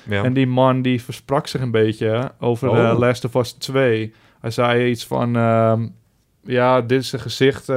Ja. 0.09 0.23
En 0.23 0.33
die 0.33 0.47
man 0.47 0.81
die 0.81 1.03
versprak 1.03 1.47
zich 1.47 1.61
een 1.61 1.71
beetje 1.71 2.31
over 2.39 2.69
Oh. 2.69 2.97
Last 2.97 3.25
of 3.25 3.35
Us 3.35 3.51
2. 3.51 4.13
Hij 4.39 4.51
zei 4.51 4.89
iets 4.89 5.05
van... 5.05 5.35
ehm, 5.35 5.87
ja, 6.43 6.81
dit 6.81 7.01
is 7.01 7.11
een 7.11 7.19
gezicht... 7.19 7.69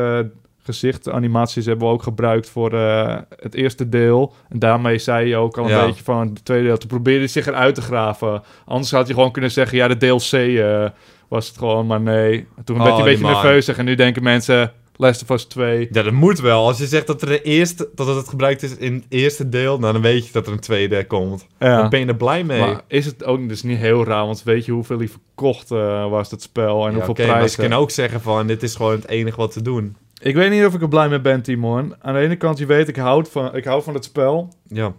gezichtanimaties 0.63 1.67
hebben 1.67 1.87
we 1.89 1.93
ook 1.95 2.03
gebruikt 2.03 2.49
voor 2.51 2.73
eh, 2.73 3.17
het 3.41 3.55
eerste 3.55 3.89
deel. 3.89 4.35
En 4.49 4.59
daarmee 4.59 4.99
zei 4.99 5.31
hij 5.31 5.39
ook 5.39 5.59
al 5.59 5.65
een 5.65 5.71
Ja. 5.71 5.87
beetje 5.87 6.05
van 6.05 6.21
het 6.29 6.45
tweede 6.45 6.67
deel. 6.67 6.77
Toen 6.79 6.89
probeerde 6.89 7.19
hij 7.19 7.29
zich 7.29 7.47
eruit 7.47 7.75
te 7.75 7.83
graven. 7.83 8.43
Anders 8.65 8.91
had 8.91 9.07
hij 9.07 9.15
gewoon 9.15 9.33
kunnen 9.33 9.51
zeggen... 9.51 9.79
Ja, 9.79 9.89
de 9.89 9.97
DLC 9.97 10.33
eh, 10.33 10.85
was 11.29 11.49
het 11.49 11.59
gewoon, 11.59 11.87
maar 11.87 12.01
nee. 12.01 12.47
Toen 12.65 12.77
Oh, 12.77 12.83
werd 12.83 12.97
hij 12.97 13.05
een 13.07 13.11
die 13.17 13.19
beetje 13.27 13.43
nerveus. 13.43 13.69
En 13.69 13.85
nu 13.85 13.95
denken 13.95 14.23
mensen... 14.23 14.73
Last 14.97 15.23
of 15.23 15.31
Us 15.31 15.45
2... 15.45 15.89
Ja, 15.93 16.03
dat 16.03 16.13
moet 16.13 16.41
wel. 16.41 16.67
Als 16.67 16.79
je 16.79 16.87
zegt 16.87 17.07
dat, 17.07 17.23
er 17.23 17.29
de 17.29 17.43
eerste, 17.43 17.89
dat 17.95 18.17
het 18.17 18.29
gebruikt 18.29 18.63
is 18.63 18.77
in 18.77 18.95
het 18.95 19.05
eerste 19.09 19.49
deel, 19.49 19.79
nou, 19.79 19.93
dan 19.93 20.03
weet 20.03 20.27
je 20.27 20.33
dat 20.33 20.47
er 20.47 20.53
een 20.53 20.61
tweede 20.61 21.07
komt. 21.07 21.47
Ja. 21.59 21.77
Dan 21.81 21.89
ben 21.91 22.01
je 22.01 22.07
er 22.07 22.17
blij 22.17 22.45
mee. 22.45 22.61
Maar 22.61 22.81
is 22.87 23.07
het 23.07 23.25
ook 23.25 23.49
dus 23.49 23.63
niet 23.63 23.79
heel 23.79 24.05
raar, 24.05 24.27
want 24.27 24.43
weet 24.43 24.65
je 24.65 24.73
hoeveel 24.73 24.97
die 24.97 25.11
verkocht 25.11 25.71
eh, 25.71 26.11
was, 26.11 26.29
dat 26.31 26.43
spel, 26.43 26.87
en 26.87 26.91
Ja, 26.91 26.97
hoeveel 26.97 27.15
maar 27.17 27.27
prijzen. 27.27 27.51
ze 27.51 27.57
kunnen 27.61 27.79
ook 27.79 27.91
zeggen 27.91 28.21
van, 28.21 28.47
dit 28.47 28.63
is 28.63 28.75
gewoon 28.75 28.93
het 28.93 29.09
enige 29.09 29.37
wat 29.37 29.53
te 29.53 29.63
doen. 29.63 29.97
Ik 30.23 30.35
weet 30.35 30.51
niet 30.51 30.65
of 30.65 30.75
ik 30.75 30.83
er 30.83 30.89
blij 30.89 31.09
mee 31.09 31.21
ben, 31.21 31.43
Timon. 31.43 31.95
Aan 32.01 32.15
de 32.15 32.21
ene 32.21 32.37
kant, 32.37 32.59
je 32.59 32.67
weet, 32.67 32.89
ik 32.89 32.97
houd 32.97 33.29
van, 33.31 33.55
ik 33.57 33.65
hou 33.65 33.83
van 33.83 33.95
het 33.95 34.05
spel. 34.05 34.49
Ja, 34.67 34.93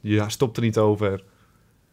je 0.00 0.24
stopt 0.26 0.56
er 0.56 0.62
niet 0.62 0.78
over. 0.78 1.22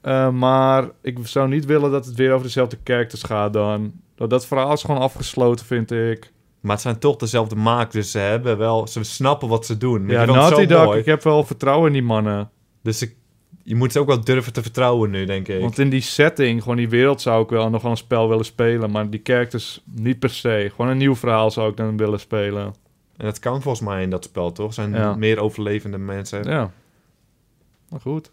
eh, 0.01 0.29
maar 0.29 0.89
ik 1.01 1.17
zou 1.23 1.47
niet 1.49 1.65
willen 1.65 1.91
dat 1.91 2.05
het 2.05 2.15
weer 2.15 2.31
over 2.31 2.45
dezelfde 2.45 2.77
characters 2.83 3.23
gaat 3.23 3.53
dan. 3.53 3.91
Dat, 4.15 4.29
dat 4.29 4.45
verhaal 4.47 4.73
is 4.73 4.81
gewoon 4.83 5.01
afgesloten, 5.01 5.65
vind 5.65 5.91
ik. 5.91 6.31
Maar 6.59 6.71
het 6.71 6.81
zijn 6.81 6.99
toch 6.99 7.15
dezelfde 7.15 7.55
maak, 7.55 7.91
dus 7.91 8.11
ze 8.11 8.19
hebben 8.19 8.57
wel, 8.57 8.87
ze 8.87 9.03
snappen 9.03 9.47
wat 9.47 9.65
ze 9.65 9.77
doen. 9.77 10.07
ja, 10.07 10.25
Naughty 10.35 10.65
Dog, 10.65 10.95
ik 10.99 11.05
heb 11.05 11.23
wel 11.23 11.43
vertrouwen 11.43 11.87
in 11.87 11.93
die 11.93 12.03
mannen. 12.03 12.49
Dus 12.81 13.01
ik, 13.01 13.15
je 13.63 13.75
moet 13.75 13.91
ze 13.91 13.99
ook 13.99 14.07
wel 14.07 14.23
durven 14.23 14.53
te 14.53 14.61
vertrouwen 14.61 15.09
nu, 15.09 15.25
denk 15.25 15.47
ik. 15.47 15.61
Want 15.61 15.79
in 15.79 15.89
die 15.89 16.01
setting, 16.01 16.61
gewoon 16.61 16.77
die 16.77 16.89
wereld, 16.89 17.21
zou 17.21 17.43
ik 17.43 17.49
wel 17.49 17.69
nog 17.69 17.81
wel 17.81 17.91
een 17.91 17.97
spel 17.97 18.29
willen 18.29 18.45
spelen. 18.45 18.91
Maar 18.91 19.09
die 19.09 19.19
characters 19.23 19.81
niet 19.85 20.19
per 20.19 20.29
se. 20.29 20.71
Gewoon 20.75 20.91
een 20.91 20.97
nieuw 20.97 21.15
verhaal 21.15 21.51
zou 21.51 21.69
ik 21.69 21.77
dan 21.77 21.97
willen 21.97 22.19
spelen. 22.19 22.65
En 23.17 23.25
dat 23.25 23.39
kan 23.39 23.61
volgens 23.61 23.87
mij 23.87 24.03
in 24.03 24.09
dat 24.09 24.23
spel, 24.23 24.51
toch? 24.51 24.73
zijn 24.73 24.91
Ja. 24.91 25.15
meer 25.15 25.39
overlevende 25.39 25.97
mensen. 25.97 26.43
Ja. 26.43 26.71
Maar 27.89 27.99
goed. 27.99 28.31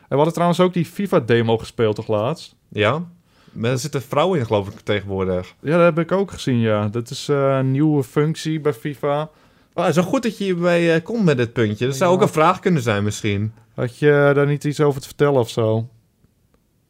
En 0.00 0.06
we 0.08 0.14
hadden 0.14 0.32
trouwens 0.32 0.60
ook 0.60 0.72
die 0.72 0.84
FIFA-demo 0.84 1.58
gespeeld 1.58 1.96
toch 1.96 2.08
laatst? 2.08 2.54
Ja? 2.68 3.04
Maar 3.52 3.70
er 3.70 3.78
zitten 3.78 4.02
vrouwen 4.02 4.38
in, 4.38 4.46
geloof 4.46 4.68
ik, 4.68 4.80
tegenwoordig. 4.80 5.54
Ja, 5.60 5.76
dat 5.76 5.96
heb 5.96 5.98
ik 5.98 6.12
ook 6.12 6.30
gezien, 6.30 6.58
ja. 6.60 6.88
Dat 6.88 7.10
is 7.10 7.28
eh, 7.28 7.56
een 7.58 7.70
nieuwe 7.70 8.02
functie 8.02 8.60
bij 8.60 8.72
FIFA. 8.72 9.30
Oh, 9.76 9.86
wel 9.88 10.04
goed 10.04 10.22
dat 10.22 10.38
je 10.38 10.44
hierbij 10.44 10.94
eh, 10.94 11.02
komt 11.02 11.24
met 11.24 11.36
dit 11.36 11.52
puntje. 11.52 11.86
Dat 11.86 11.96
zou 11.96 12.12
ook 12.14 12.22
een 12.22 12.28
vraag 12.28 12.60
kunnen 12.60 12.82
zijn, 12.82 13.04
misschien. 13.04 13.52
Had 13.74 13.98
je 13.98 14.30
daar 14.34 14.46
niet 14.46 14.64
iets 14.64 14.80
over 14.80 15.00
te 15.00 15.06
vertellen 15.06 15.40
of 15.40 15.50
zo? 15.50 15.88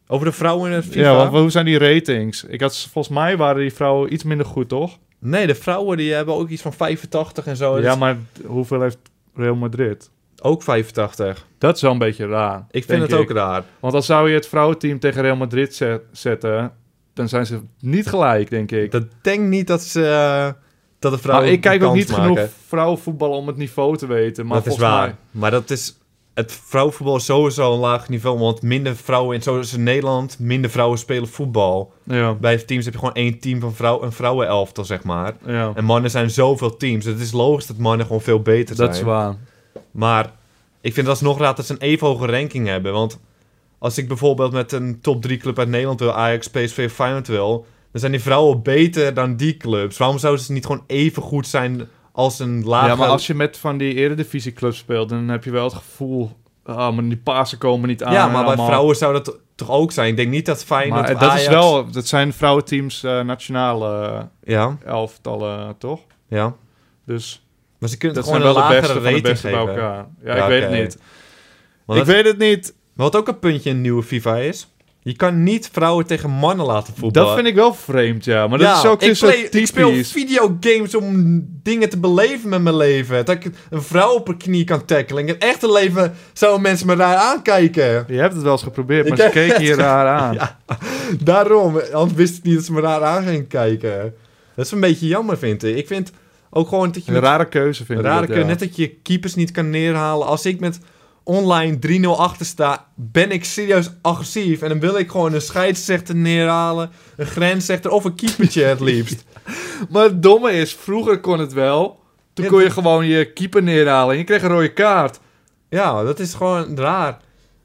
Over 0.06 0.26
de 0.26 0.32
vrouwen 0.32 0.70
in 0.70 0.76
het 0.76 0.84
FIFA? 0.84 1.00
Ja, 1.00 1.14
want 1.16 1.30
hoe 1.30 1.50
zijn 1.50 1.64
die 1.64 1.78
ratings? 1.78 2.44
Ik 2.44 2.60
had, 2.60 2.88
volgens 2.92 3.14
mij 3.14 3.36
waren 3.36 3.60
die 3.60 3.72
vrouwen 3.72 4.12
iets 4.12 4.24
minder 4.24 4.46
goed, 4.46 4.68
toch? 4.68 4.98
Nee, 5.18 5.46
de 5.46 5.54
vrouwen 5.54 5.96
die 5.96 6.12
hebben 6.12 6.34
ook 6.34 6.48
iets 6.48 6.62
van 6.62 6.72
85 6.72 7.46
en 7.46 7.56
zo. 7.56 7.76
ja, 7.76 7.82
Dat 7.82 7.98
maar 7.98 8.16
hoeveel 8.44 8.80
heeft 8.80 8.98
Real 9.34 9.54
Madrid? 9.56 10.10
Ook 10.42 10.62
85. 10.62 11.46
Dat 11.58 11.76
is 11.76 11.82
wel 11.82 11.92
een 11.92 11.98
beetje 11.98 12.26
raar. 12.26 12.66
Ik 12.70 12.84
vind 12.84 13.02
het 13.02 13.12
ook 13.12 13.30
raar. 13.30 13.64
Want 13.80 13.94
als 13.94 14.06
zou 14.06 14.28
je 14.28 14.34
het 14.34 14.46
vrouwenteam 14.48 14.98
tegen 14.98 15.22
Real 15.22 15.36
Madrid 15.36 15.74
zet- 15.74 16.02
zetten, 16.12 16.72
dan 17.14 17.28
zijn 17.28 17.46
ze 17.46 17.60
niet 17.80 18.06
gelijk, 18.06 18.50
denk 18.50 18.72
ik. 18.72 18.92
Ik 18.94 19.02
denk 19.22 19.40
niet 19.48 19.66
dat 19.66 19.82
ze... 19.82 20.06
eh, 20.06 20.48
dat 20.98 21.12
de 21.12 21.18
vrouwen 21.18 21.46
maar 21.46 21.54
ik 21.54 21.60
kijk 21.60 21.82
ook 21.82 21.94
niet 21.94 22.08
maken. 22.08 22.24
genoeg 22.24 22.48
vrouwenvoetbal 22.66 23.30
om 23.30 23.46
het 23.46 23.56
niveau 23.56 23.96
te 23.96 24.06
weten. 24.06 24.46
Maar 24.46 24.56
dat 24.56 24.66
is 24.66 24.72
volgens 24.72 24.96
waar. 24.96 25.06
mij... 25.06 25.16
Maar 25.30 25.50
dat 25.50 25.70
is... 25.70 25.98
Het 26.34 26.60
vrouwenvoetbal 26.64 27.16
is 27.16 27.24
sowieso 27.24 27.72
een 27.72 27.78
laag 27.78 28.08
niveau. 28.08 28.38
Want 28.38 28.62
minder 28.62 28.96
vrouwen... 28.96 29.36
In, 29.36 29.42
zoals 29.42 29.72
in 29.72 29.82
Nederland, 29.82 30.38
minder 30.38 30.70
vrouwen 30.70 30.98
spelen 30.98 31.28
voetbal. 31.28 31.92
Ja, 32.02 32.34
Bij 32.34 32.56
teams 32.56 32.84
heb 32.84 32.92
je 32.92 32.98
gewoon 32.98 33.14
één 33.14 33.38
team 33.38 33.60
van 33.60 33.74
vrouw, 33.74 34.02
een 34.02 34.12
vrouwenelftal, 34.12 34.84
zeg 34.84 35.02
maar. 35.02 35.34
ja. 35.46 35.72
En 35.74 35.84
mannen 35.84 36.10
zijn 36.10 36.30
zoveel 36.30 36.76
teams. 36.76 37.04
Het 37.04 37.20
is 37.20 37.32
logisch 37.32 37.66
dat 37.66 37.76
mannen 37.76 38.06
gewoon 38.06 38.22
veel 38.22 38.40
beter 38.40 38.76
zijn. 38.76 38.88
dat 38.88 38.96
is 38.96 39.02
waar. 39.02 39.36
Maar 39.90 40.24
ik 40.80 40.94
vind 40.94 41.06
het 41.06 41.08
alsnog 41.08 41.38
raar 41.38 41.54
dat 41.54 41.66
ze 41.66 41.72
een 41.72 41.78
even 41.78 42.06
hoge 42.06 42.26
ranking 42.26 42.66
hebben. 42.66 42.92
Want 42.92 43.18
als 43.78 43.98
ik 43.98 44.08
bijvoorbeeld 44.08 44.52
met 44.52 44.72
een 44.72 45.00
top 45.00 45.22
3 45.22 45.36
club 45.36 45.58
uit 45.58 45.68
Nederland 45.68 46.00
wil, 46.00 46.12
Ajax, 46.12 46.48
PSV, 46.48 46.90
Feyenoord 46.90 47.28
wil, 47.28 47.66
dan 47.96 48.04
zijn 48.10 48.12
die 48.12 48.30
vrouwen 48.30 48.62
beter 48.62 49.14
dan 49.14 49.36
die 49.36 49.56
clubs. 49.56 49.96
Waarom 49.96 50.18
zouden 50.18 50.44
ze 50.44 50.52
niet 50.52 50.66
gewoon 50.66 50.84
even 50.86 51.22
goed 51.22 51.46
zijn 51.46 51.88
als 52.12 52.38
een 52.38 52.64
lage... 52.64 52.86
Ja, 52.88 52.94
maar 52.94 53.08
als 53.08 53.26
je 53.26 53.34
met 53.34 53.56
van 53.58 53.78
die 53.78 53.94
eredivisieclubs 53.94 54.78
speelt, 54.78 55.08
dan 55.08 55.28
heb 55.28 55.44
je 55.44 55.50
wel 55.50 55.64
het 55.64 55.74
gevoel... 55.74 56.36
Ah, 56.64 56.94
maar 56.94 57.04
die 57.04 57.16
pasen 57.16 57.58
komen 57.58 57.88
niet 57.88 58.04
aan. 58.04 58.12
Ja, 58.12 58.22
maar 58.26 58.32
bij 58.36 58.44
allemaal. 58.44 58.66
vrouwen 58.66 58.96
zou 58.96 59.12
dat 59.12 59.38
toch 59.54 59.70
ook 59.70 59.92
zijn? 59.92 60.08
Ik 60.08 60.16
denk 60.16 60.30
niet 60.30 60.46
dat 60.46 60.64
Feyenoord 60.64 61.00
Maar 61.02 61.12
dat 61.12 61.22
Ajax... 61.22 61.40
is 61.42 61.48
wel... 61.48 61.90
Dat 61.90 62.06
zijn 62.06 62.32
vrouwenteams 62.32 63.02
eh, 63.02 63.20
nationale 63.20 64.06
eh, 64.08 64.22
Ja, 64.44 64.76
elftallen, 64.84 65.78
toch? 65.78 66.00
ja. 66.28 66.54
Dus 67.06 67.46
Maar 67.78 67.88
ze 67.88 67.96
kunnen 67.96 68.16
dat 68.16 68.26
zijn 68.26 68.36
gewoon 68.42 68.54
wel 68.54 68.62
een 68.64 68.68
de 68.74 68.80
beste 68.80 69.00
van 69.02 69.12
de 69.14 69.20
beste 69.20 69.50
bij 69.50 69.58
elkaar. 69.58 70.06
Ja, 70.24 70.34
Ja, 70.36 70.42
ik 70.42 70.48
weet 70.48 70.62
het 70.62 70.70
niet. 70.82 70.98
Want 71.84 72.00
ik 72.00 72.06
dat- 72.06 72.14
weet 72.14 72.24
het 72.24 72.38
niet. 72.38 72.74
Wat 72.94 73.16
ook 73.16 73.28
een 73.28 73.38
puntje 73.38 73.70
in 73.70 73.80
nieuwe 73.80 74.02
FIFA 74.02 74.36
is... 74.36 74.68
Je 75.06 75.16
kan 75.16 75.42
niet 75.42 75.68
vrouwen 75.72 76.06
tegen 76.06 76.30
mannen 76.30 76.66
laten 76.66 76.94
voetballen. 76.96 77.28
Dat 77.28 77.36
vind 77.36 77.48
ik 77.48 77.54
wel 77.54 77.74
vreemd, 77.74 78.24
ja. 78.24 78.46
Maar 78.46 78.58
dat 78.58 78.66
Ja, 78.66 78.76
is 78.78 78.84
ook 78.86 79.02
ik, 79.02 79.18
play- 79.18 79.48
ik 79.50 79.66
speel 79.66 79.92
videogames 80.04 80.94
om 80.94 81.40
dingen 81.62 81.88
te 81.88 81.98
beleven 81.98 82.48
met 82.48 82.62
mijn 82.62 82.76
leven. 82.76 83.24
Dat 83.24 83.34
ik 83.44 83.50
een 83.70 83.82
vrouw 83.82 84.14
op 84.14 84.28
een 84.28 84.36
knie 84.36 84.64
kan 84.64 84.84
tackelen. 84.84 85.22
In 85.22 85.28
het 85.34 85.42
echte 85.42 85.72
leven 85.72 86.14
zouden 86.32 86.62
mensen 86.62 86.86
me 86.86 86.94
raar 86.94 87.16
aankijken. 87.16 88.04
Je 88.08 88.18
hebt 88.18 88.34
het 88.34 88.42
wel 88.42 88.52
eens 88.52 88.62
geprobeerd, 88.62 89.08
maar 89.08 89.18
Ik 89.18 89.24
ze 89.24 89.30
keken 89.30 89.62
je 89.64 89.74
raar 89.74 90.06
aan. 90.06 90.34
Ja, 90.40 90.58
daarom. 91.22 91.80
Anders 91.92 92.12
wist 92.18 92.36
ik 92.36 92.42
niet 92.42 92.54
dat 92.54 92.64
ze 92.64 92.72
me 92.72 92.80
raar 92.80 93.02
aan 93.02 93.24
gingen 93.24 93.46
kijken. 93.46 94.14
Dat 94.54 94.64
is 94.64 94.70
een 94.70 94.80
beetje 94.80 95.06
jammer, 95.06 95.38
vind 95.38 95.64
ik. 95.64 95.76
Ik 95.76 95.86
vind 95.86 96.10
ook 96.50 96.68
gewoon 96.68 96.92
dat 96.92 97.04
je... 97.04 97.12
Een 97.12 97.20
rare 97.20 97.48
keuze 97.48 97.84
vind 97.84 97.98
ik 97.98 98.04
rare 98.04 98.18
dat, 98.18 98.26
keuze, 98.26 98.42
ja. 98.42 98.46
Net 98.48 98.58
dat 98.58 98.76
je 98.76 98.88
keepers 98.88 99.34
niet 99.34 99.50
kan 99.50 99.70
neerhalen. 99.70 100.26
Als 100.26 100.46
ik 100.46 100.60
met 100.60 100.78
online 101.26 101.78
3-0 102.04 102.08
achter 102.08 102.46
sta, 102.46 102.86
ben 102.94 103.30
ik 103.30 103.44
serieus 103.44 103.90
agressief. 104.02 104.62
En 104.62 104.68
dan 104.68 104.80
wil 104.80 104.98
ik 104.98 105.10
gewoon 105.10 105.32
een 105.32 105.40
scheidsrechter 105.40 106.16
neerhalen, 106.16 106.90
een 107.16 107.26
grensrechter 107.26 107.90
of 107.90 108.04
een 108.04 108.14
keepertje 108.14 108.62
het 108.62 108.80
liefst. 108.80 109.24
Maar 109.90 110.02
het 110.02 110.22
domme 110.22 110.52
is, 110.52 110.74
vroeger 110.74 111.20
kon 111.20 111.38
het 111.38 111.52
wel. 111.52 112.00
Toen 112.32 112.44
Ja, 112.44 112.50
kon 112.50 112.62
je 112.62 112.70
gewoon 112.70 113.06
je 113.06 113.32
keeper 113.32 113.62
neerhalen 113.62 114.12
en 114.12 114.18
je 114.18 114.24
kreeg 114.24 114.42
een 114.42 114.48
rode 114.48 114.72
kaart. 114.72 115.20
Ja, 115.68 116.02
dat 116.02 116.18
is 116.18 116.34
gewoon 116.34 116.76
raar. 116.76 117.18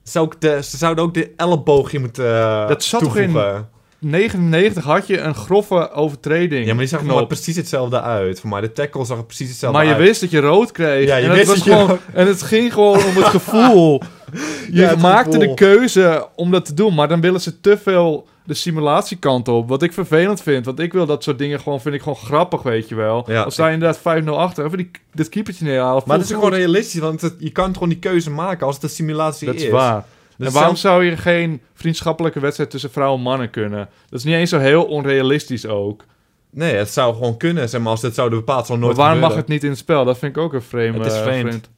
Zou 0.03 0.25
ik 0.25 0.41
de, 0.41 0.63
ze 0.63 0.77
zouden 0.77 1.03
ook 1.03 1.13
de 1.13 1.33
elleboogje 1.35 1.99
moeten 1.99 2.25
uh, 2.25 2.67
Dat 2.67 2.83
zat 2.83 3.01
toch 3.01 3.13
toevoegen. 3.13 3.69
99 4.05 4.83
had 4.83 5.07
je 5.07 5.19
een 5.19 5.35
grove 5.35 5.91
overtreding. 5.91 6.61
Ja, 6.65 6.69
maar 6.71 6.79
die 6.79 6.87
zag 6.87 6.99
er 6.99 7.05
maar 7.05 7.25
precies 7.27 7.55
hetzelfde 7.55 8.01
uit. 8.01 8.39
Voor 8.39 8.49
mij 8.49 8.61
de 8.61 8.71
tackle 8.71 9.05
zag 9.05 9.17
er 9.17 9.25
precies 9.25 9.49
hetzelfde 9.49 9.77
Maar 9.77 9.87
je 9.87 9.93
uit. 9.93 10.03
wist 10.03 10.21
dat 10.21 10.31
je 10.31 10.39
rood 10.39 10.71
kreeg. 10.71 11.07
Ja, 11.07 11.15
je 11.15 11.23
en, 11.23 11.29
het 11.29 11.37
wist 11.37 11.47
was 11.47 11.57
dat 11.57 11.65
je 11.65 11.71
gewoon, 11.71 11.87
rood- 11.87 11.99
en 12.13 12.27
het 12.27 12.41
ging 12.41 12.73
gewoon 12.73 12.97
om 13.03 13.15
het 13.15 13.25
gevoel. 13.37 14.01
Je 14.31 14.41
Ja, 14.71 14.87
het 14.89 14.99
maakte 15.01 15.31
gevoel. 15.31 15.47
de 15.47 15.53
keuze 15.53 16.27
om 16.35 16.51
dat 16.51 16.65
te 16.65 16.73
doen, 16.73 16.93
maar 16.95 17.07
dan 17.07 17.21
willen 17.21 17.41
ze 17.41 17.59
te 17.61 17.77
veel 17.77 18.27
de 18.43 18.53
simulatiekant 18.53 19.47
op. 19.47 19.69
Wat 19.69 19.83
ik 19.83 19.93
vervelend 19.93 20.41
vind, 20.41 20.65
want 20.65 20.79
ik 20.79 20.93
wil 20.93 21.05
dat 21.05 21.23
soort 21.23 21.37
dingen 21.37 21.59
gewoon, 21.59 21.81
vind 21.81 21.95
ik 21.95 22.01
gewoon 22.01 22.17
grappig, 22.17 22.61
weet 22.63 22.89
je 22.89 22.95
wel. 22.95 23.23
Ja, 23.27 23.41
Als 23.41 23.55
je 23.55 23.69
inderdaad 23.69 23.97
5-0 24.23 24.27
achter, 24.37 24.65
even 24.65 24.77
die, 24.77 24.91
dit 25.13 25.29
keepertje 25.29 25.65
neerhalen. 25.65 26.03
Maar 26.05 26.17
het 26.17 26.25
is 26.29 26.33
gewoon 26.33 26.53
realistisch, 26.53 26.99
want 26.99 27.21
het- 27.21 27.35
je 27.37 27.49
kan 27.51 27.73
gewoon 27.73 27.89
die 27.89 27.99
keuze 27.99 28.29
maken 28.29 28.65
als 28.65 28.75
het 28.75 28.83
een 28.83 28.89
simulatie 28.89 29.45
Dat 29.45 29.55
is. 29.55 29.63
is 29.63 29.69
waar. 29.69 30.05
Dus 30.41 30.53
en 30.53 30.59
waarom 30.59 30.75
zelf- 30.75 30.93
zou 30.95 31.05
je 31.05 31.17
geen 31.17 31.61
vriendschappelijke 31.73 32.39
wedstrijd 32.39 32.69
tussen 32.69 32.91
vrouwen 32.91 33.17
en 33.17 33.23
mannen 33.23 33.49
kunnen? 33.49 33.89
Dat 34.09 34.19
is 34.19 34.25
niet 34.25 34.35
eens 34.35 34.49
zo 34.49 34.57
heel 34.59 34.83
onrealistisch 34.85 35.65
ook. 35.65 36.05
Nee, 36.49 36.75
het 36.75 36.89
zou 36.89 37.13
gewoon 37.13 37.37
kunnen, 37.37 37.69
zeg 37.69 37.81
maar, 37.81 37.89
als 37.91 38.01
het 38.01 38.15
zouden 38.15 38.39
bepaald 38.39 38.65
zal 38.65 38.77
nooit 38.77 38.95
maar 38.97 39.05
waarom 39.05 39.21
mag 39.21 39.35
het 39.35 39.47
niet 39.47 39.63
in 39.63 39.69
het 39.69 39.77
spel? 39.79 40.05
Dat 40.05 40.17
vind 40.17 40.35
ik 40.35 40.41
ook 40.41 40.53
een 40.53 40.61
vreemde. 40.61 40.97
Het 40.97 41.07
is 41.11 41.17
eh, 41.17 41.23
vreemd. 41.23 41.69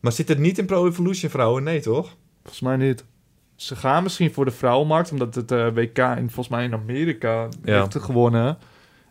Maar 0.00 0.12
zit 0.12 0.28
het 0.28 0.38
niet 0.38 0.58
in 0.58 0.66
Pro 0.66 0.86
Evolution 0.86 1.30
vrouwen? 1.30 1.62
Nee, 1.62 1.80
toch? 1.80 2.16
Volgens 2.42 2.60
mij 2.62 2.76
niet. 2.76 3.04
Ze 3.56 3.76
gaan 3.76 4.02
misschien 4.02 4.32
voor 4.32 4.44
de 4.44 4.50
vrouwenmarkt, 4.50 5.10
omdat 5.12 5.34
het 5.34 5.52
eh, 5.52 5.66
WK 5.74 5.98
in, 5.98 6.16
volgens 6.30 6.48
mij 6.48 6.64
in 6.64 6.72
Amerika 6.74 7.48
Ja. 7.64 7.80
heeft 7.80 7.98
gewonnen. 8.04 8.58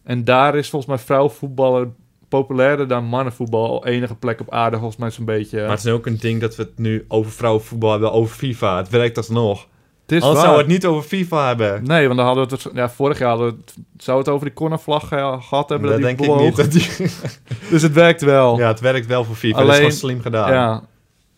En 0.04 0.24
daar 0.24 0.56
is 0.56 0.70
volgens 0.70 0.92
mij 0.96 1.06
vrouwenvoetballen 1.06 1.96
populairder 2.32 2.88
dan 2.88 3.04
mannenvoetbal. 3.06 3.68
Al 3.68 3.86
enige 3.86 4.16
plek 4.16 4.40
op 4.40 4.52
aarde, 4.54 4.78
volgens 4.78 4.98
mij 5.00 5.10
zo'n 5.12 5.26
beetje. 5.26 5.62
Maar 5.62 5.70
het 5.70 5.86
is 5.86 5.92
ook 5.92 6.06
een 6.06 6.18
ding 6.18 6.42
dat 6.42 6.56
we 6.56 6.64
het 6.64 6.78
nu 6.78 7.06
over 7.08 7.32
vrouwenvoetbal 7.32 7.92
hebben, 7.92 8.12
over 8.12 8.36
FIFA. 8.36 8.78
Het 8.78 8.90
werkt 8.90 9.18
alsnog. 9.18 9.68
het 10.02 10.12
is 10.12 10.22
Anders 10.22 10.42
waar. 10.46 10.52
we 10.52 10.58
het 10.58 10.68
niet 10.68 10.86
over 10.86 11.04
FIFA 11.04 11.48
hebben. 11.48 11.84
Nee, 11.84 12.06
want 12.06 12.18
dan 12.18 12.26
hadden 12.26 12.48
we 12.48 12.54
het... 12.56 12.70
Ja, 12.74 12.90
vorig 12.90 13.20
jaar 13.20 13.30
hadden 13.30 13.48
we 13.48 13.56
het... 13.66 13.76
Zou 13.98 14.18
het 14.18 14.30
over 14.30 14.46
die 14.46 14.56
cornervlag 14.56 15.12
eh, 15.12 15.42
gehad 15.42 15.70
hebben? 15.70 15.90
dat 15.90 16.02
denk 16.02 16.20
ik 16.22 16.36
niet. 16.36 16.56
Dat 16.56 16.72
die... 16.72 16.88
Dus 17.72 17.82
het 17.82 17.94
werkt 17.94 18.22
wel. 18.22 18.58
ja, 18.58 18.68
het 18.68 18.80
werkt 18.80 19.06
wel 19.06 19.24
voor 19.24 19.36
FIFA. 19.36 19.58
dat 19.58 19.62
Alleen- 19.64 19.74
is 19.74 20.00
gewoon 20.00 20.00
slim 20.00 20.22
gedaan. 20.22 20.52
Ja, 20.52 20.84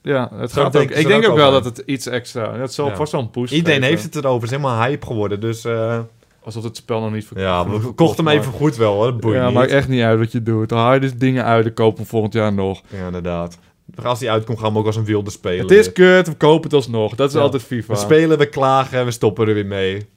ja 0.01 0.29
het 0.35 0.53
gaat 0.53 0.75
ook. 0.77 0.89
Ik 0.91 1.07
denk 1.07 1.23
ook 1.25 1.29
ook 1.31 1.38
wel 1.38 1.51
dat 1.51 1.65
het 1.65 1.83
iets 1.85 2.07
extra... 2.07 2.53
Het 2.55 2.73
zal 2.73 2.88
Ja. 2.88 2.95
vast 2.95 3.12
wel 3.12 3.21
een 3.21 3.29
push 3.29 3.51
Iedereen 3.51 3.75
geven. 3.81 3.89
heeft 3.89 4.03
het 4.03 4.15
erover. 4.15 4.41
Het 4.41 4.51
is 4.51 4.57
helemaal 4.57 4.81
hype 4.81 5.05
geworden. 5.05 5.39
Dus 5.39 5.65
eh, 5.65 6.00
Alsof 6.45 6.63
het 6.63 6.75
spel 6.77 7.01
nog 7.01 7.12
niet 7.12 7.25
verkocht 7.25 7.47
ja, 7.47 7.63
we 7.65 7.71
verkocht 7.71 7.95
kochten 7.95 8.25
hem 8.25 8.38
even 8.39 8.51
goed 8.51 8.75
wel 8.75 8.93
hoor. 8.93 9.05
Dat 9.05 9.19
boeit 9.19 9.35
Ja, 9.35 9.45
niet. 9.45 9.53
maakt 9.53 9.71
echt 9.71 9.88
niet 9.88 10.01
uit 10.01 10.19
wat 10.19 10.31
je 10.31 10.43
doet. 10.43 10.69
Dan 10.69 10.77
haal 10.79 10.93
je 10.93 11.00
dus 11.00 11.15
dingen 11.17 11.43
uit 11.45 11.65
en 11.65 11.73
koop 11.73 11.97
hem 11.97 12.05
volgend 12.05 12.33
jaar 12.33 12.53
nog. 12.53 12.81
Ja, 12.88 13.05
inderdaad. 13.05 13.57
Als 14.03 14.19
die 14.19 14.31
uitkomt 14.31 14.59
gaan 14.59 14.73
we 14.73 14.79
ook 14.79 14.85
als 14.85 14.95
een 14.95 15.05
wilde 15.05 15.31
spelen. 15.31 15.62
Het 15.62 15.71
is 15.71 15.91
kut, 15.91 16.27
we 16.27 16.33
kopen 16.35 16.63
het 16.63 16.73
alsnog. 16.73 17.15
Dat 17.15 17.27
is 17.29 17.35
Ja. 17.35 17.41
altijd 17.41 17.63
FIFA. 17.63 17.93
We 17.93 18.00
spelen, 18.00 18.38
we 18.38 18.45
klagen 18.50 19.00
en 19.00 19.05
we 19.05 19.12
stoppen 19.12 19.47
er 19.47 19.53
weer 19.53 19.65
mee. 19.65 20.07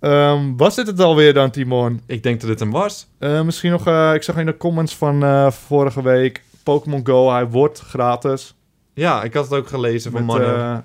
Ehm, 0.00 0.56
was 0.56 0.74
dit 0.74 0.86
het 0.86 1.00
alweer 1.00 1.34
dan, 1.34 1.50
Timon? 1.50 2.00
Ik 2.06 2.22
denk 2.22 2.40
dat 2.40 2.50
dit 2.50 2.58
hem 2.60 2.70
was. 2.70 3.06
Eh, 3.18 3.42
misschien 3.42 3.70
nog, 3.70 3.86
eh, 3.86 4.10
ik 4.14 4.22
zag 4.22 4.36
in 4.36 4.46
de 4.46 4.56
comments 4.56 4.94
van 4.96 5.22
eh, 5.24 5.50
vorige 5.50 6.02
week... 6.02 6.42
Pokémon 6.62 7.00
Go, 7.06 7.30
hij 7.30 7.48
wordt 7.48 7.80
gratis. 7.80 8.54
Ja, 8.94 9.22
ik 9.22 9.34
had 9.34 9.44
het 9.44 9.58
ook 9.58 9.68
gelezen 9.68 10.10
van 10.12 10.24
mannen. 10.24 10.84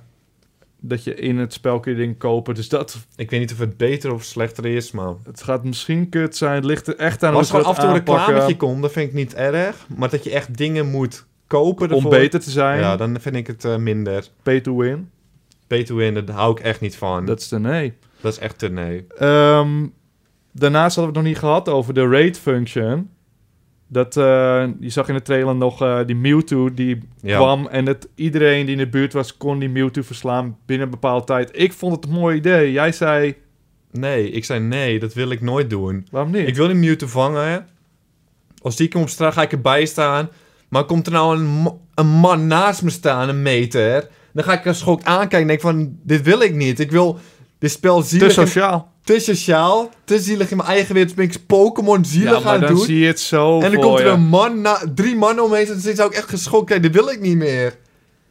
Eh, 0.85 0.89
dat 0.89 1.03
je 1.03 1.15
in 1.15 1.37
het 1.37 1.53
spel 1.53 1.79
kun 1.79 1.91
je 1.91 1.97
dingen 1.97 2.17
kopen. 2.17 2.55
Dus 2.55 2.69
dat, 2.69 2.97
ik 3.15 3.29
weet 3.29 3.39
niet 3.39 3.51
of 3.51 3.59
het 3.59 3.77
beter 3.77 4.13
of 4.13 4.23
slechter 4.23 4.65
is, 4.65 4.91
maar... 4.91 5.13
het 5.23 5.43
gaat 5.43 5.63
misschien 5.63 6.09
kut 6.09 6.35
zijn. 6.35 6.55
Het 6.55 6.65
ligt 6.65 6.87
er 6.87 6.95
echt 6.95 7.23
aan 7.23 7.33
Als 7.33 7.49
hoe 7.49 7.59
gewoon 7.59 7.75
ze 7.75 7.81
af 7.81 7.87
en 7.87 7.93
het 7.93 8.05
toe 8.05 8.15
een 8.15 8.21
reclametje 8.25 8.57
komt, 8.57 8.81
dat 8.81 8.91
vind 8.91 9.07
ik 9.07 9.13
niet 9.13 9.35
erg. 9.35 9.87
Maar 9.95 10.09
dat 10.09 10.23
je 10.23 10.31
echt 10.31 10.57
dingen 10.57 10.89
moet 10.89 11.25
kopen 11.47 11.91
om 11.91 12.09
beter 12.09 12.39
te 12.39 12.51
zijn. 12.51 12.79
Ja, 12.79 12.97
dan 12.97 13.19
vind 13.19 13.35
ik 13.35 13.47
het 13.47 13.65
eh, 13.65 13.75
minder. 13.75 14.27
Pay 14.43 14.61
to 14.61 14.77
win. 14.77 15.09
Pay 15.67 15.83
to 15.83 15.95
win, 15.95 16.13
daar 16.13 16.35
hou 16.35 16.51
ik 16.51 16.59
echt 16.59 16.81
niet 16.81 16.95
van. 16.95 17.25
Dat 17.25 17.39
is 17.39 17.47
de 17.47 17.59
nee. 17.59 17.93
Dat 18.21 18.31
is 18.31 18.39
echt 18.39 18.57
te 18.57 18.69
nee. 18.69 19.05
Ehm, 19.17 19.87
daarnaast 20.51 20.95
hadden 20.95 21.13
we 21.13 21.19
het 21.19 21.27
nog 21.27 21.33
niet 21.33 21.37
gehad 21.37 21.69
over 21.69 21.93
de 21.93 22.07
raid 22.07 22.39
function. 22.39 23.09
Dat, 23.87 24.17
eh, 24.17 24.65
je 24.79 24.89
zag 24.89 25.07
in 25.07 25.13
de 25.13 25.21
trailer 25.21 25.55
nog 25.55 25.81
eh, 25.81 25.99
die 26.05 26.15
Mewtwo 26.15 26.73
die 26.73 26.99
Ja. 27.21 27.35
kwam 27.37 27.67
en 27.67 27.85
dat 27.85 28.07
iedereen 28.15 28.65
die 28.65 28.71
in 28.75 28.81
de 28.81 28.87
buurt 28.89 29.13
was 29.13 29.37
kon 29.37 29.59
die 29.59 29.69
Mewtwo 29.69 30.01
verslaan 30.01 30.57
binnen 30.65 30.85
een 30.85 30.91
bepaalde 30.91 31.25
tijd. 31.25 31.49
Ik 31.53 31.73
vond 31.73 31.95
het 31.95 32.05
een 32.05 32.11
mooi 32.19 32.37
idee. 32.37 32.71
Jij 32.71 32.91
zei, 32.91 33.35
Nee, 33.91 34.29
ik 34.31 34.45
zei 34.45 34.59
nee, 34.59 34.99
dat 34.99 35.13
wil 35.13 35.29
ik 35.29 35.41
nooit 35.41 35.69
doen. 35.69 36.07
waarom 36.11 36.31
niet? 36.31 36.47
Ik 36.47 36.55
wil 36.55 36.67
die 36.67 36.75
Mewtwo 36.75 37.07
vangen. 37.07 37.67
Als 38.61 38.75
die 38.75 38.87
komt 38.87 39.03
op 39.03 39.09
straat, 39.09 39.33
ga 39.33 39.41
ik 39.41 39.51
erbij 39.51 39.85
staan. 39.85 40.29
Maar 40.69 40.83
komt 40.85 41.05
er 41.07 41.13
nou 41.13 41.37
een, 41.39 41.69
een 41.95 42.07
man 42.07 42.47
naast 42.47 42.81
me 42.81 42.89
staan, 42.89 43.29
een 43.29 43.41
meter... 43.41 44.07
Dan 44.33 44.43
ga 44.43 44.53
ik 44.53 44.65
er 44.65 44.75
schok 44.75 45.03
aankijken 45.03 45.39
en 45.39 45.47
denk 45.47 45.61
van... 45.61 45.97
Dit 46.03 46.21
wil 46.21 46.41
ik 46.41 46.53
niet. 46.55 46.79
Ik 46.79 46.91
wil 46.91 47.17
dit 47.59 47.71
spel 47.71 48.01
Te 48.01 48.07
zielig... 48.07 48.27
in- 48.27 48.33
sociaal. 48.33 48.91
te 49.03 49.19
sociaal, 49.19 49.89
te 50.03 50.19
zielig 50.19 50.51
in 50.51 50.57
mijn 50.57 50.69
eigen 50.69 50.93
wereld. 50.93 51.15
Ben 51.15 51.25
ik 51.25 51.37
Pokémon 51.45 52.05
zielig 52.05 52.29
Ja, 52.29 52.35
aan 52.37 52.43
maar 52.43 52.53
het 52.53 52.61
dan 52.61 52.75
doen. 52.75 52.85
zie 52.85 52.99
je 52.99 53.07
het 53.07 53.19
zo 53.19 53.61
En 53.61 53.71
dan 53.71 53.81
komt 53.81 53.99
er 53.99 54.05
een 54.07 54.25
man, 54.27 54.61
na, 54.61 54.81
drie 54.95 55.15
mannen 55.15 55.43
omheen. 55.43 55.65
En 55.67 55.79
dan 55.83 55.95
zou 55.95 56.09
ik 56.09 56.15
echt 56.15 56.29
geschokt 56.29 56.65
kijken. 56.69 56.91
Dit 56.91 57.01
wil 57.01 57.11
ik 57.13 57.19
niet 57.21 57.37
meer. 57.37 57.75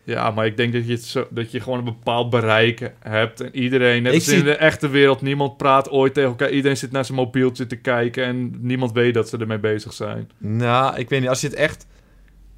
Ja, 0.06 0.30
maar 0.30 0.46
ik 0.46 0.56
denk 0.56 0.72
dat 0.72 0.86
je, 0.86 0.92
het 0.92 1.04
zo, 1.04 1.26
dat 1.30 1.50
je 1.50 1.60
gewoon 1.60 1.78
een 1.78 1.84
bepaald 1.84 2.30
bereik 2.30 2.92
hebt. 3.00 3.40
En 3.40 3.56
iedereen, 3.56 4.02
net 4.02 4.14
als 4.14 4.28
in 4.28 4.34
zie- 4.34 4.42
de 4.44 4.56
echte 4.56 4.88
wereld, 4.88 5.20
niemand 5.22 5.56
praat 5.56 5.90
ooit 5.90 6.14
tegen 6.14 6.28
elkaar. 6.30 6.50
Iedereen 6.50 6.76
zit 6.76 6.92
naar 6.92 7.04
zijn 7.04 7.18
mobieltje 7.18 7.66
te 7.66 7.76
kijken 7.76 8.24
en 8.24 8.54
niemand 8.60 8.92
weet 8.92 9.14
dat 9.14 9.28
ze 9.28 9.38
ermee 9.38 9.58
bezig 9.58 9.92
zijn. 9.92 10.30
Nou, 10.38 10.96
ik 10.96 11.08
weet 11.08 11.20
niet. 11.20 11.28
Als 11.28 11.40
je 11.40 11.46
het 11.46 11.56
echt, 11.56 11.86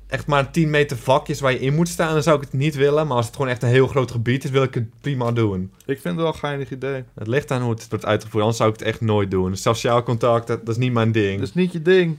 echt 0.07 0.27
maar 0.27 0.39
een 0.39 0.51
10 0.51 0.71
meter 0.71 0.97
vak 0.97 1.29
is 1.29 1.41
waar 1.41 1.53
je 1.53 1.59
in 1.59 1.75
moet 1.75 1.89
staan, 1.89 2.13
dan 2.13 2.23
zou 2.23 2.37
ik 2.37 2.43
het 2.43 2.53
niet 2.53 2.75
willen. 2.75 3.07
Maar 3.07 3.17
als 3.17 3.27
het 3.27 3.37
gewoon 3.37 3.51
echt 3.51 3.63
een 3.63 3.69
heel 3.69 3.87
groot 3.87 4.11
gebied 4.11 4.45
is, 4.45 4.51
wil 4.51 4.63
ik 4.63 4.75
het 4.75 5.01
prima 5.01 5.33
doen. 5.33 5.73
Ik 5.79 6.01
vind 6.01 6.05
het 6.05 6.17
wel 6.17 6.27
een 6.27 6.35
geinig 6.35 6.71
idee. 6.71 7.05
Het 7.15 7.27
ligt 7.27 7.51
aan 7.51 7.63
hoe 7.63 7.71
het 7.71 7.89
wordt 7.89 8.05
uitgevoerd. 8.05 8.43
Anders 8.43 8.59
zou 8.59 8.73
ik 8.73 8.79
het 8.79 8.89
echt 8.89 9.01
nooit 9.01 9.31
doen. 9.31 9.57
Sociaal 9.57 10.03
contact, 10.03 10.47
dat, 10.47 10.67
dat 10.67 10.75
is 10.75 10.81
niet 10.81 10.93
mijn 10.93 11.13
ding. 11.13 11.39
Dat 11.39 11.49
is 11.49 11.55
niet 11.55 11.73
je 11.73 11.83
ding. 11.83 12.17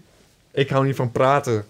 Ik 0.51 0.70
hou 0.70 0.86
niet 0.86 0.96
van 0.96 1.12
praten. 1.12 1.65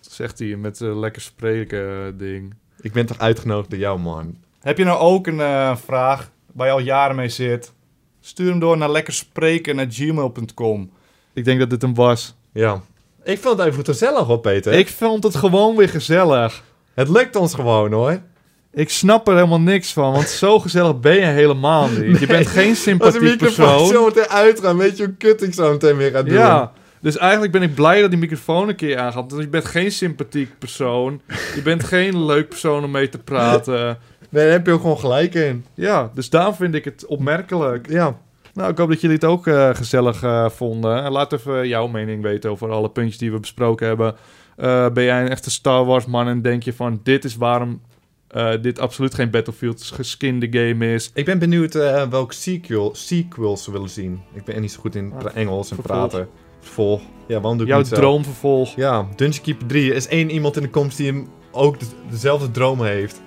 Zegt 0.00 0.38
hij 0.38 0.56
met 0.56 0.80
een 0.80 0.98
lekker 0.98 1.22
spreken 1.22 1.90
eh, 1.90 1.96
ding. 2.18 2.54
Ik 2.80 2.92
ben 2.92 3.06
toch 3.06 3.18
uitgenodigd 3.18 3.70
door 3.70 3.78
jou, 3.78 3.98
man. 3.98 4.36
Heb 4.60 4.78
je 4.78 4.84
nou 4.84 4.98
ook 4.98 5.26
een 5.26 5.40
eh, 5.40 5.76
vraag 5.76 6.30
waar 6.52 6.66
je 6.66 6.72
al 6.72 6.78
jaren 6.78 7.16
mee 7.16 7.28
zit? 7.28 7.72
Stuur 8.20 8.50
hem 8.50 8.58
door 8.58 8.76
naar 8.76 8.90
lekkerspreken.gmail.com 8.90 10.90
Ik 11.32 11.44
denk 11.44 11.58
dat 11.58 11.70
dit 11.70 11.82
hem 11.82 11.94
was. 11.94 12.34
Ja. 12.52 12.82
Ik 13.26 13.38
vond 13.38 13.58
het 13.58 13.66
even 13.66 13.84
gezellig 13.84 14.26
hoor, 14.26 14.38
Peter. 14.40 14.72
Ik 14.72 14.88
vond 14.88 15.22
het 15.24 15.34
gewoon 15.36 15.76
weer 15.76 15.88
gezellig. 15.88 16.62
Het 16.94 17.08
lukt 17.08 17.36
ons 17.36 17.54
gewoon 17.54 17.92
hoor. 17.92 18.20
Ik 18.72 18.90
snap 18.90 19.28
er 19.28 19.34
helemaal 19.34 19.60
niks 19.60 19.92
van, 19.92 20.12
want 20.12 20.28
zo 20.28 20.58
gezellig 20.58 21.00
ben 21.00 21.14
je 21.14 21.24
helemaal 21.24 21.88
niet. 21.88 22.18
Je 22.18 22.26
bent 22.26 22.46
geen 22.46 22.68
Als 22.68 22.78
een 22.78 22.82
sympathiek 22.82 23.20
microfoon 23.20 23.66
persoon. 23.66 23.86
zo 23.86 24.04
meteen 24.04 24.28
uitgaan, 24.28 24.76
weet 24.76 24.96
je 24.96 25.04
hoe 25.04 25.14
kut 25.14 25.42
ik 25.42 25.54
zo 25.54 25.70
meteen 25.72 25.96
weer 25.96 26.10
ga 26.10 26.22
doen. 26.22 26.34
Ja, 26.34 26.72
dus 27.00 27.16
eigenlijk 27.16 27.52
ben 27.52 27.62
ik 27.62 27.74
blij 27.74 28.00
dat 28.00 28.10
die 28.10 28.18
microfoon 28.18 28.68
een 28.68 28.76
keer 28.76 28.98
aangaat. 28.98 29.30
Want 29.30 29.42
je 29.42 29.48
bent 29.48 29.64
geen 29.64 29.92
sympathiek 29.92 30.58
persoon. 30.58 31.20
Je 31.54 31.62
bent 31.62 31.84
geen 31.94 32.24
leuk 32.24 32.48
persoon 32.48 32.84
om 32.84 32.90
mee 32.90 33.08
te 33.08 33.18
praten. 33.18 33.98
Nee, 34.30 34.44
daar 34.44 34.52
heb 34.52 34.66
je 34.66 34.72
ook 34.72 34.80
gewoon 34.80 34.98
gelijk 34.98 35.34
in. 35.34 35.64
Ja, 35.74 36.10
dus 36.14 36.30
daarom 36.30 36.54
vind 36.54 36.74
ik 36.74 36.84
het 36.84 37.06
opmerkelijk. 37.06 37.90
Ja. 37.90 38.16
Nou, 38.56 38.70
ik 38.70 38.78
hoop 38.78 38.88
dat 38.88 39.00
jullie 39.00 39.16
het 39.16 39.24
ook 39.24 39.46
eh, 39.46 39.74
gezellig 39.74 40.22
eh, 40.22 40.48
vonden. 40.48 41.02
En 41.04 41.12
laat 41.12 41.32
even 41.32 41.68
jouw 41.68 41.86
mening 41.86 42.22
weten 42.22 42.50
over 42.50 42.70
alle 42.70 42.90
puntjes 42.90 43.18
die 43.18 43.32
we 43.32 43.40
besproken 43.40 43.86
hebben. 43.86 44.14
Eh, 44.56 44.88
ben 44.90 45.04
jij 45.04 45.20
een 45.22 45.28
echte 45.28 45.50
Star 45.50 45.84
Wars 45.84 46.06
man 46.06 46.28
en 46.28 46.42
denk 46.42 46.62
je 46.62 46.72
van 46.72 47.00
dit 47.02 47.24
is 47.24 47.36
waarom 47.36 47.80
dit 48.60 48.78
absoluut 48.78 49.14
geen 49.14 49.30
Battlefield 49.30 49.82
geskinde 49.82 50.46
game 50.50 50.94
is? 50.94 51.10
Ik 51.14 51.24
ben 51.24 51.38
benieuwd 51.38 51.72
welke 52.10 52.34
sequel, 52.34 52.94
sequels 52.94 53.64
ze 53.64 53.72
willen 53.72 53.88
zien. 53.88 54.20
Ik 54.32 54.44
ben 54.44 54.60
niet 54.60 54.72
zo 54.72 54.80
goed 54.80 54.94
in 54.94 55.12
Ah, 55.18 55.24
Engels 55.36 55.70
en 55.70 55.76
vervolg. 55.76 56.08
praten. 56.08 56.28
Vervolg. 56.60 57.00
Ja, 57.26 57.40
waarom 57.40 57.58
doe 57.58 57.66
ik 57.66 57.72
Jouw 57.72 57.82
droomvervolg. 57.82 58.76
Ja, 58.76 59.06
Dungeon 59.16 59.42
Keeper 59.44 59.66
3. 59.66 59.90
Er 59.90 59.96
is 59.96 60.08
één 60.08 60.30
iemand 60.30 60.56
in 60.56 60.62
de 60.62 60.70
komst 60.70 60.96
die 60.96 61.06
hem 61.06 61.28
ook 61.52 61.78
de- 61.80 61.86
dezelfde 62.10 62.50
droom 62.50 62.82
heeft. 62.82 63.20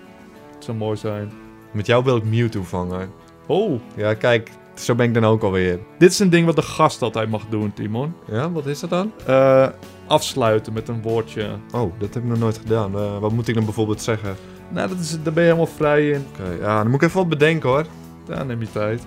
Het 0.55 0.63
zou 0.63 0.77
mooi 0.77 0.97
zijn. 0.97 1.31
Met 1.73 1.85
jou 1.85 2.03
wil 2.03 2.17
ik 2.17 2.23
Mewtwo 2.23 2.63
vangen. 2.63 3.09
Oh, 3.47 3.79
Ja, 3.95 4.13
kijk, 4.13 4.49
zo 4.79 4.95
ben 4.95 5.05
ik 5.05 5.13
dan 5.13 5.25
ook 5.25 5.43
alweer. 5.43 5.79
dit 5.97 6.11
is 6.11 6.19
een 6.19 6.29
ding 6.29 6.45
wat 6.45 6.55
de 6.55 6.61
gast 6.61 7.01
altijd 7.01 7.29
mag 7.29 7.45
doen, 7.49 7.73
Timon. 7.73 8.13
Ja, 8.31 8.51
wat 8.51 8.65
is 8.65 8.79
dat 8.79 8.89
dan? 8.89 9.11
Eh, 9.25 9.67
afsluiten 10.07 10.73
met 10.73 10.87
een 10.87 11.01
woordje. 11.01 11.49
Oh, 11.71 11.93
dat 11.99 12.13
heb 12.13 12.23
ik 12.23 12.29
nog 12.29 12.39
nooit 12.39 12.57
gedaan. 12.57 12.95
Eh, 12.95 13.17
wat 13.19 13.31
moet 13.31 13.47
ik 13.47 13.55
dan 13.55 13.63
bijvoorbeeld 13.65 14.01
zeggen? 14.01 14.35
Nou, 14.69 14.89
dat 14.89 14.99
is, 14.99 15.09
daar 15.23 15.33
ben 15.33 15.43
je 15.43 15.49
helemaal 15.49 15.73
vrij 15.75 16.09
in. 16.09 16.25
Oké, 16.33 16.49
ja, 16.61 16.77
dan 16.77 16.91
moet 16.91 17.01
ik 17.01 17.07
even 17.07 17.19
wat 17.19 17.29
bedenken 17.29 17.69
hoor. 17.69 17.85
Ja, 18.27 18.43
neem 18.43 18.59
je 18.59 18.71
tijd. 18.71 19.05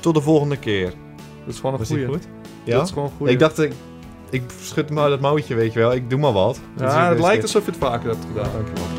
Tot 0.00 0.14
de 0.14 0.20
volgende 0.20 0.56
keer. 0.56 0.92
Dat 1.44 1.54
is 1.54 1.56
gewoon 1.56 1.72
een 1.72 1.78
Was 1.78 1.88
die 1.88 2.04
goeie. 2.04 2.12
goed? 2.12 2.28
Dat 2.64 2.84
is 2.84 2.90
gewoon 2.90 3.04
een 3.08 3.16
goeie. 3.16 3.32
Ik 3.32 3.38
dacht, 3.38 3.58
ik, 3.58 3.72
ik 4.30 4.42
schud 4.60 4.90
maar 4.90 5.08
dat 5.08 5.20
mouwtje, 5.20 5.54
weet 5.54 5.72
je 5.72 5.78
wel. 5.78 5.92
Ik 5.92 6.10
doe 6.10 6.18
maar 6.18 6.32
wat. 6.32 6.60
ja, 6.78 7.08
het 7.08 7.20
lijkt 7.20 7.42
alsof 7.42 7.64
je 7.64 7.70
het 7.70 7.80
vaker 7.80 8.10
hebt 8.10 8.24
gedaan. 8.34 8.52
Dankjewel. 8.52 8.97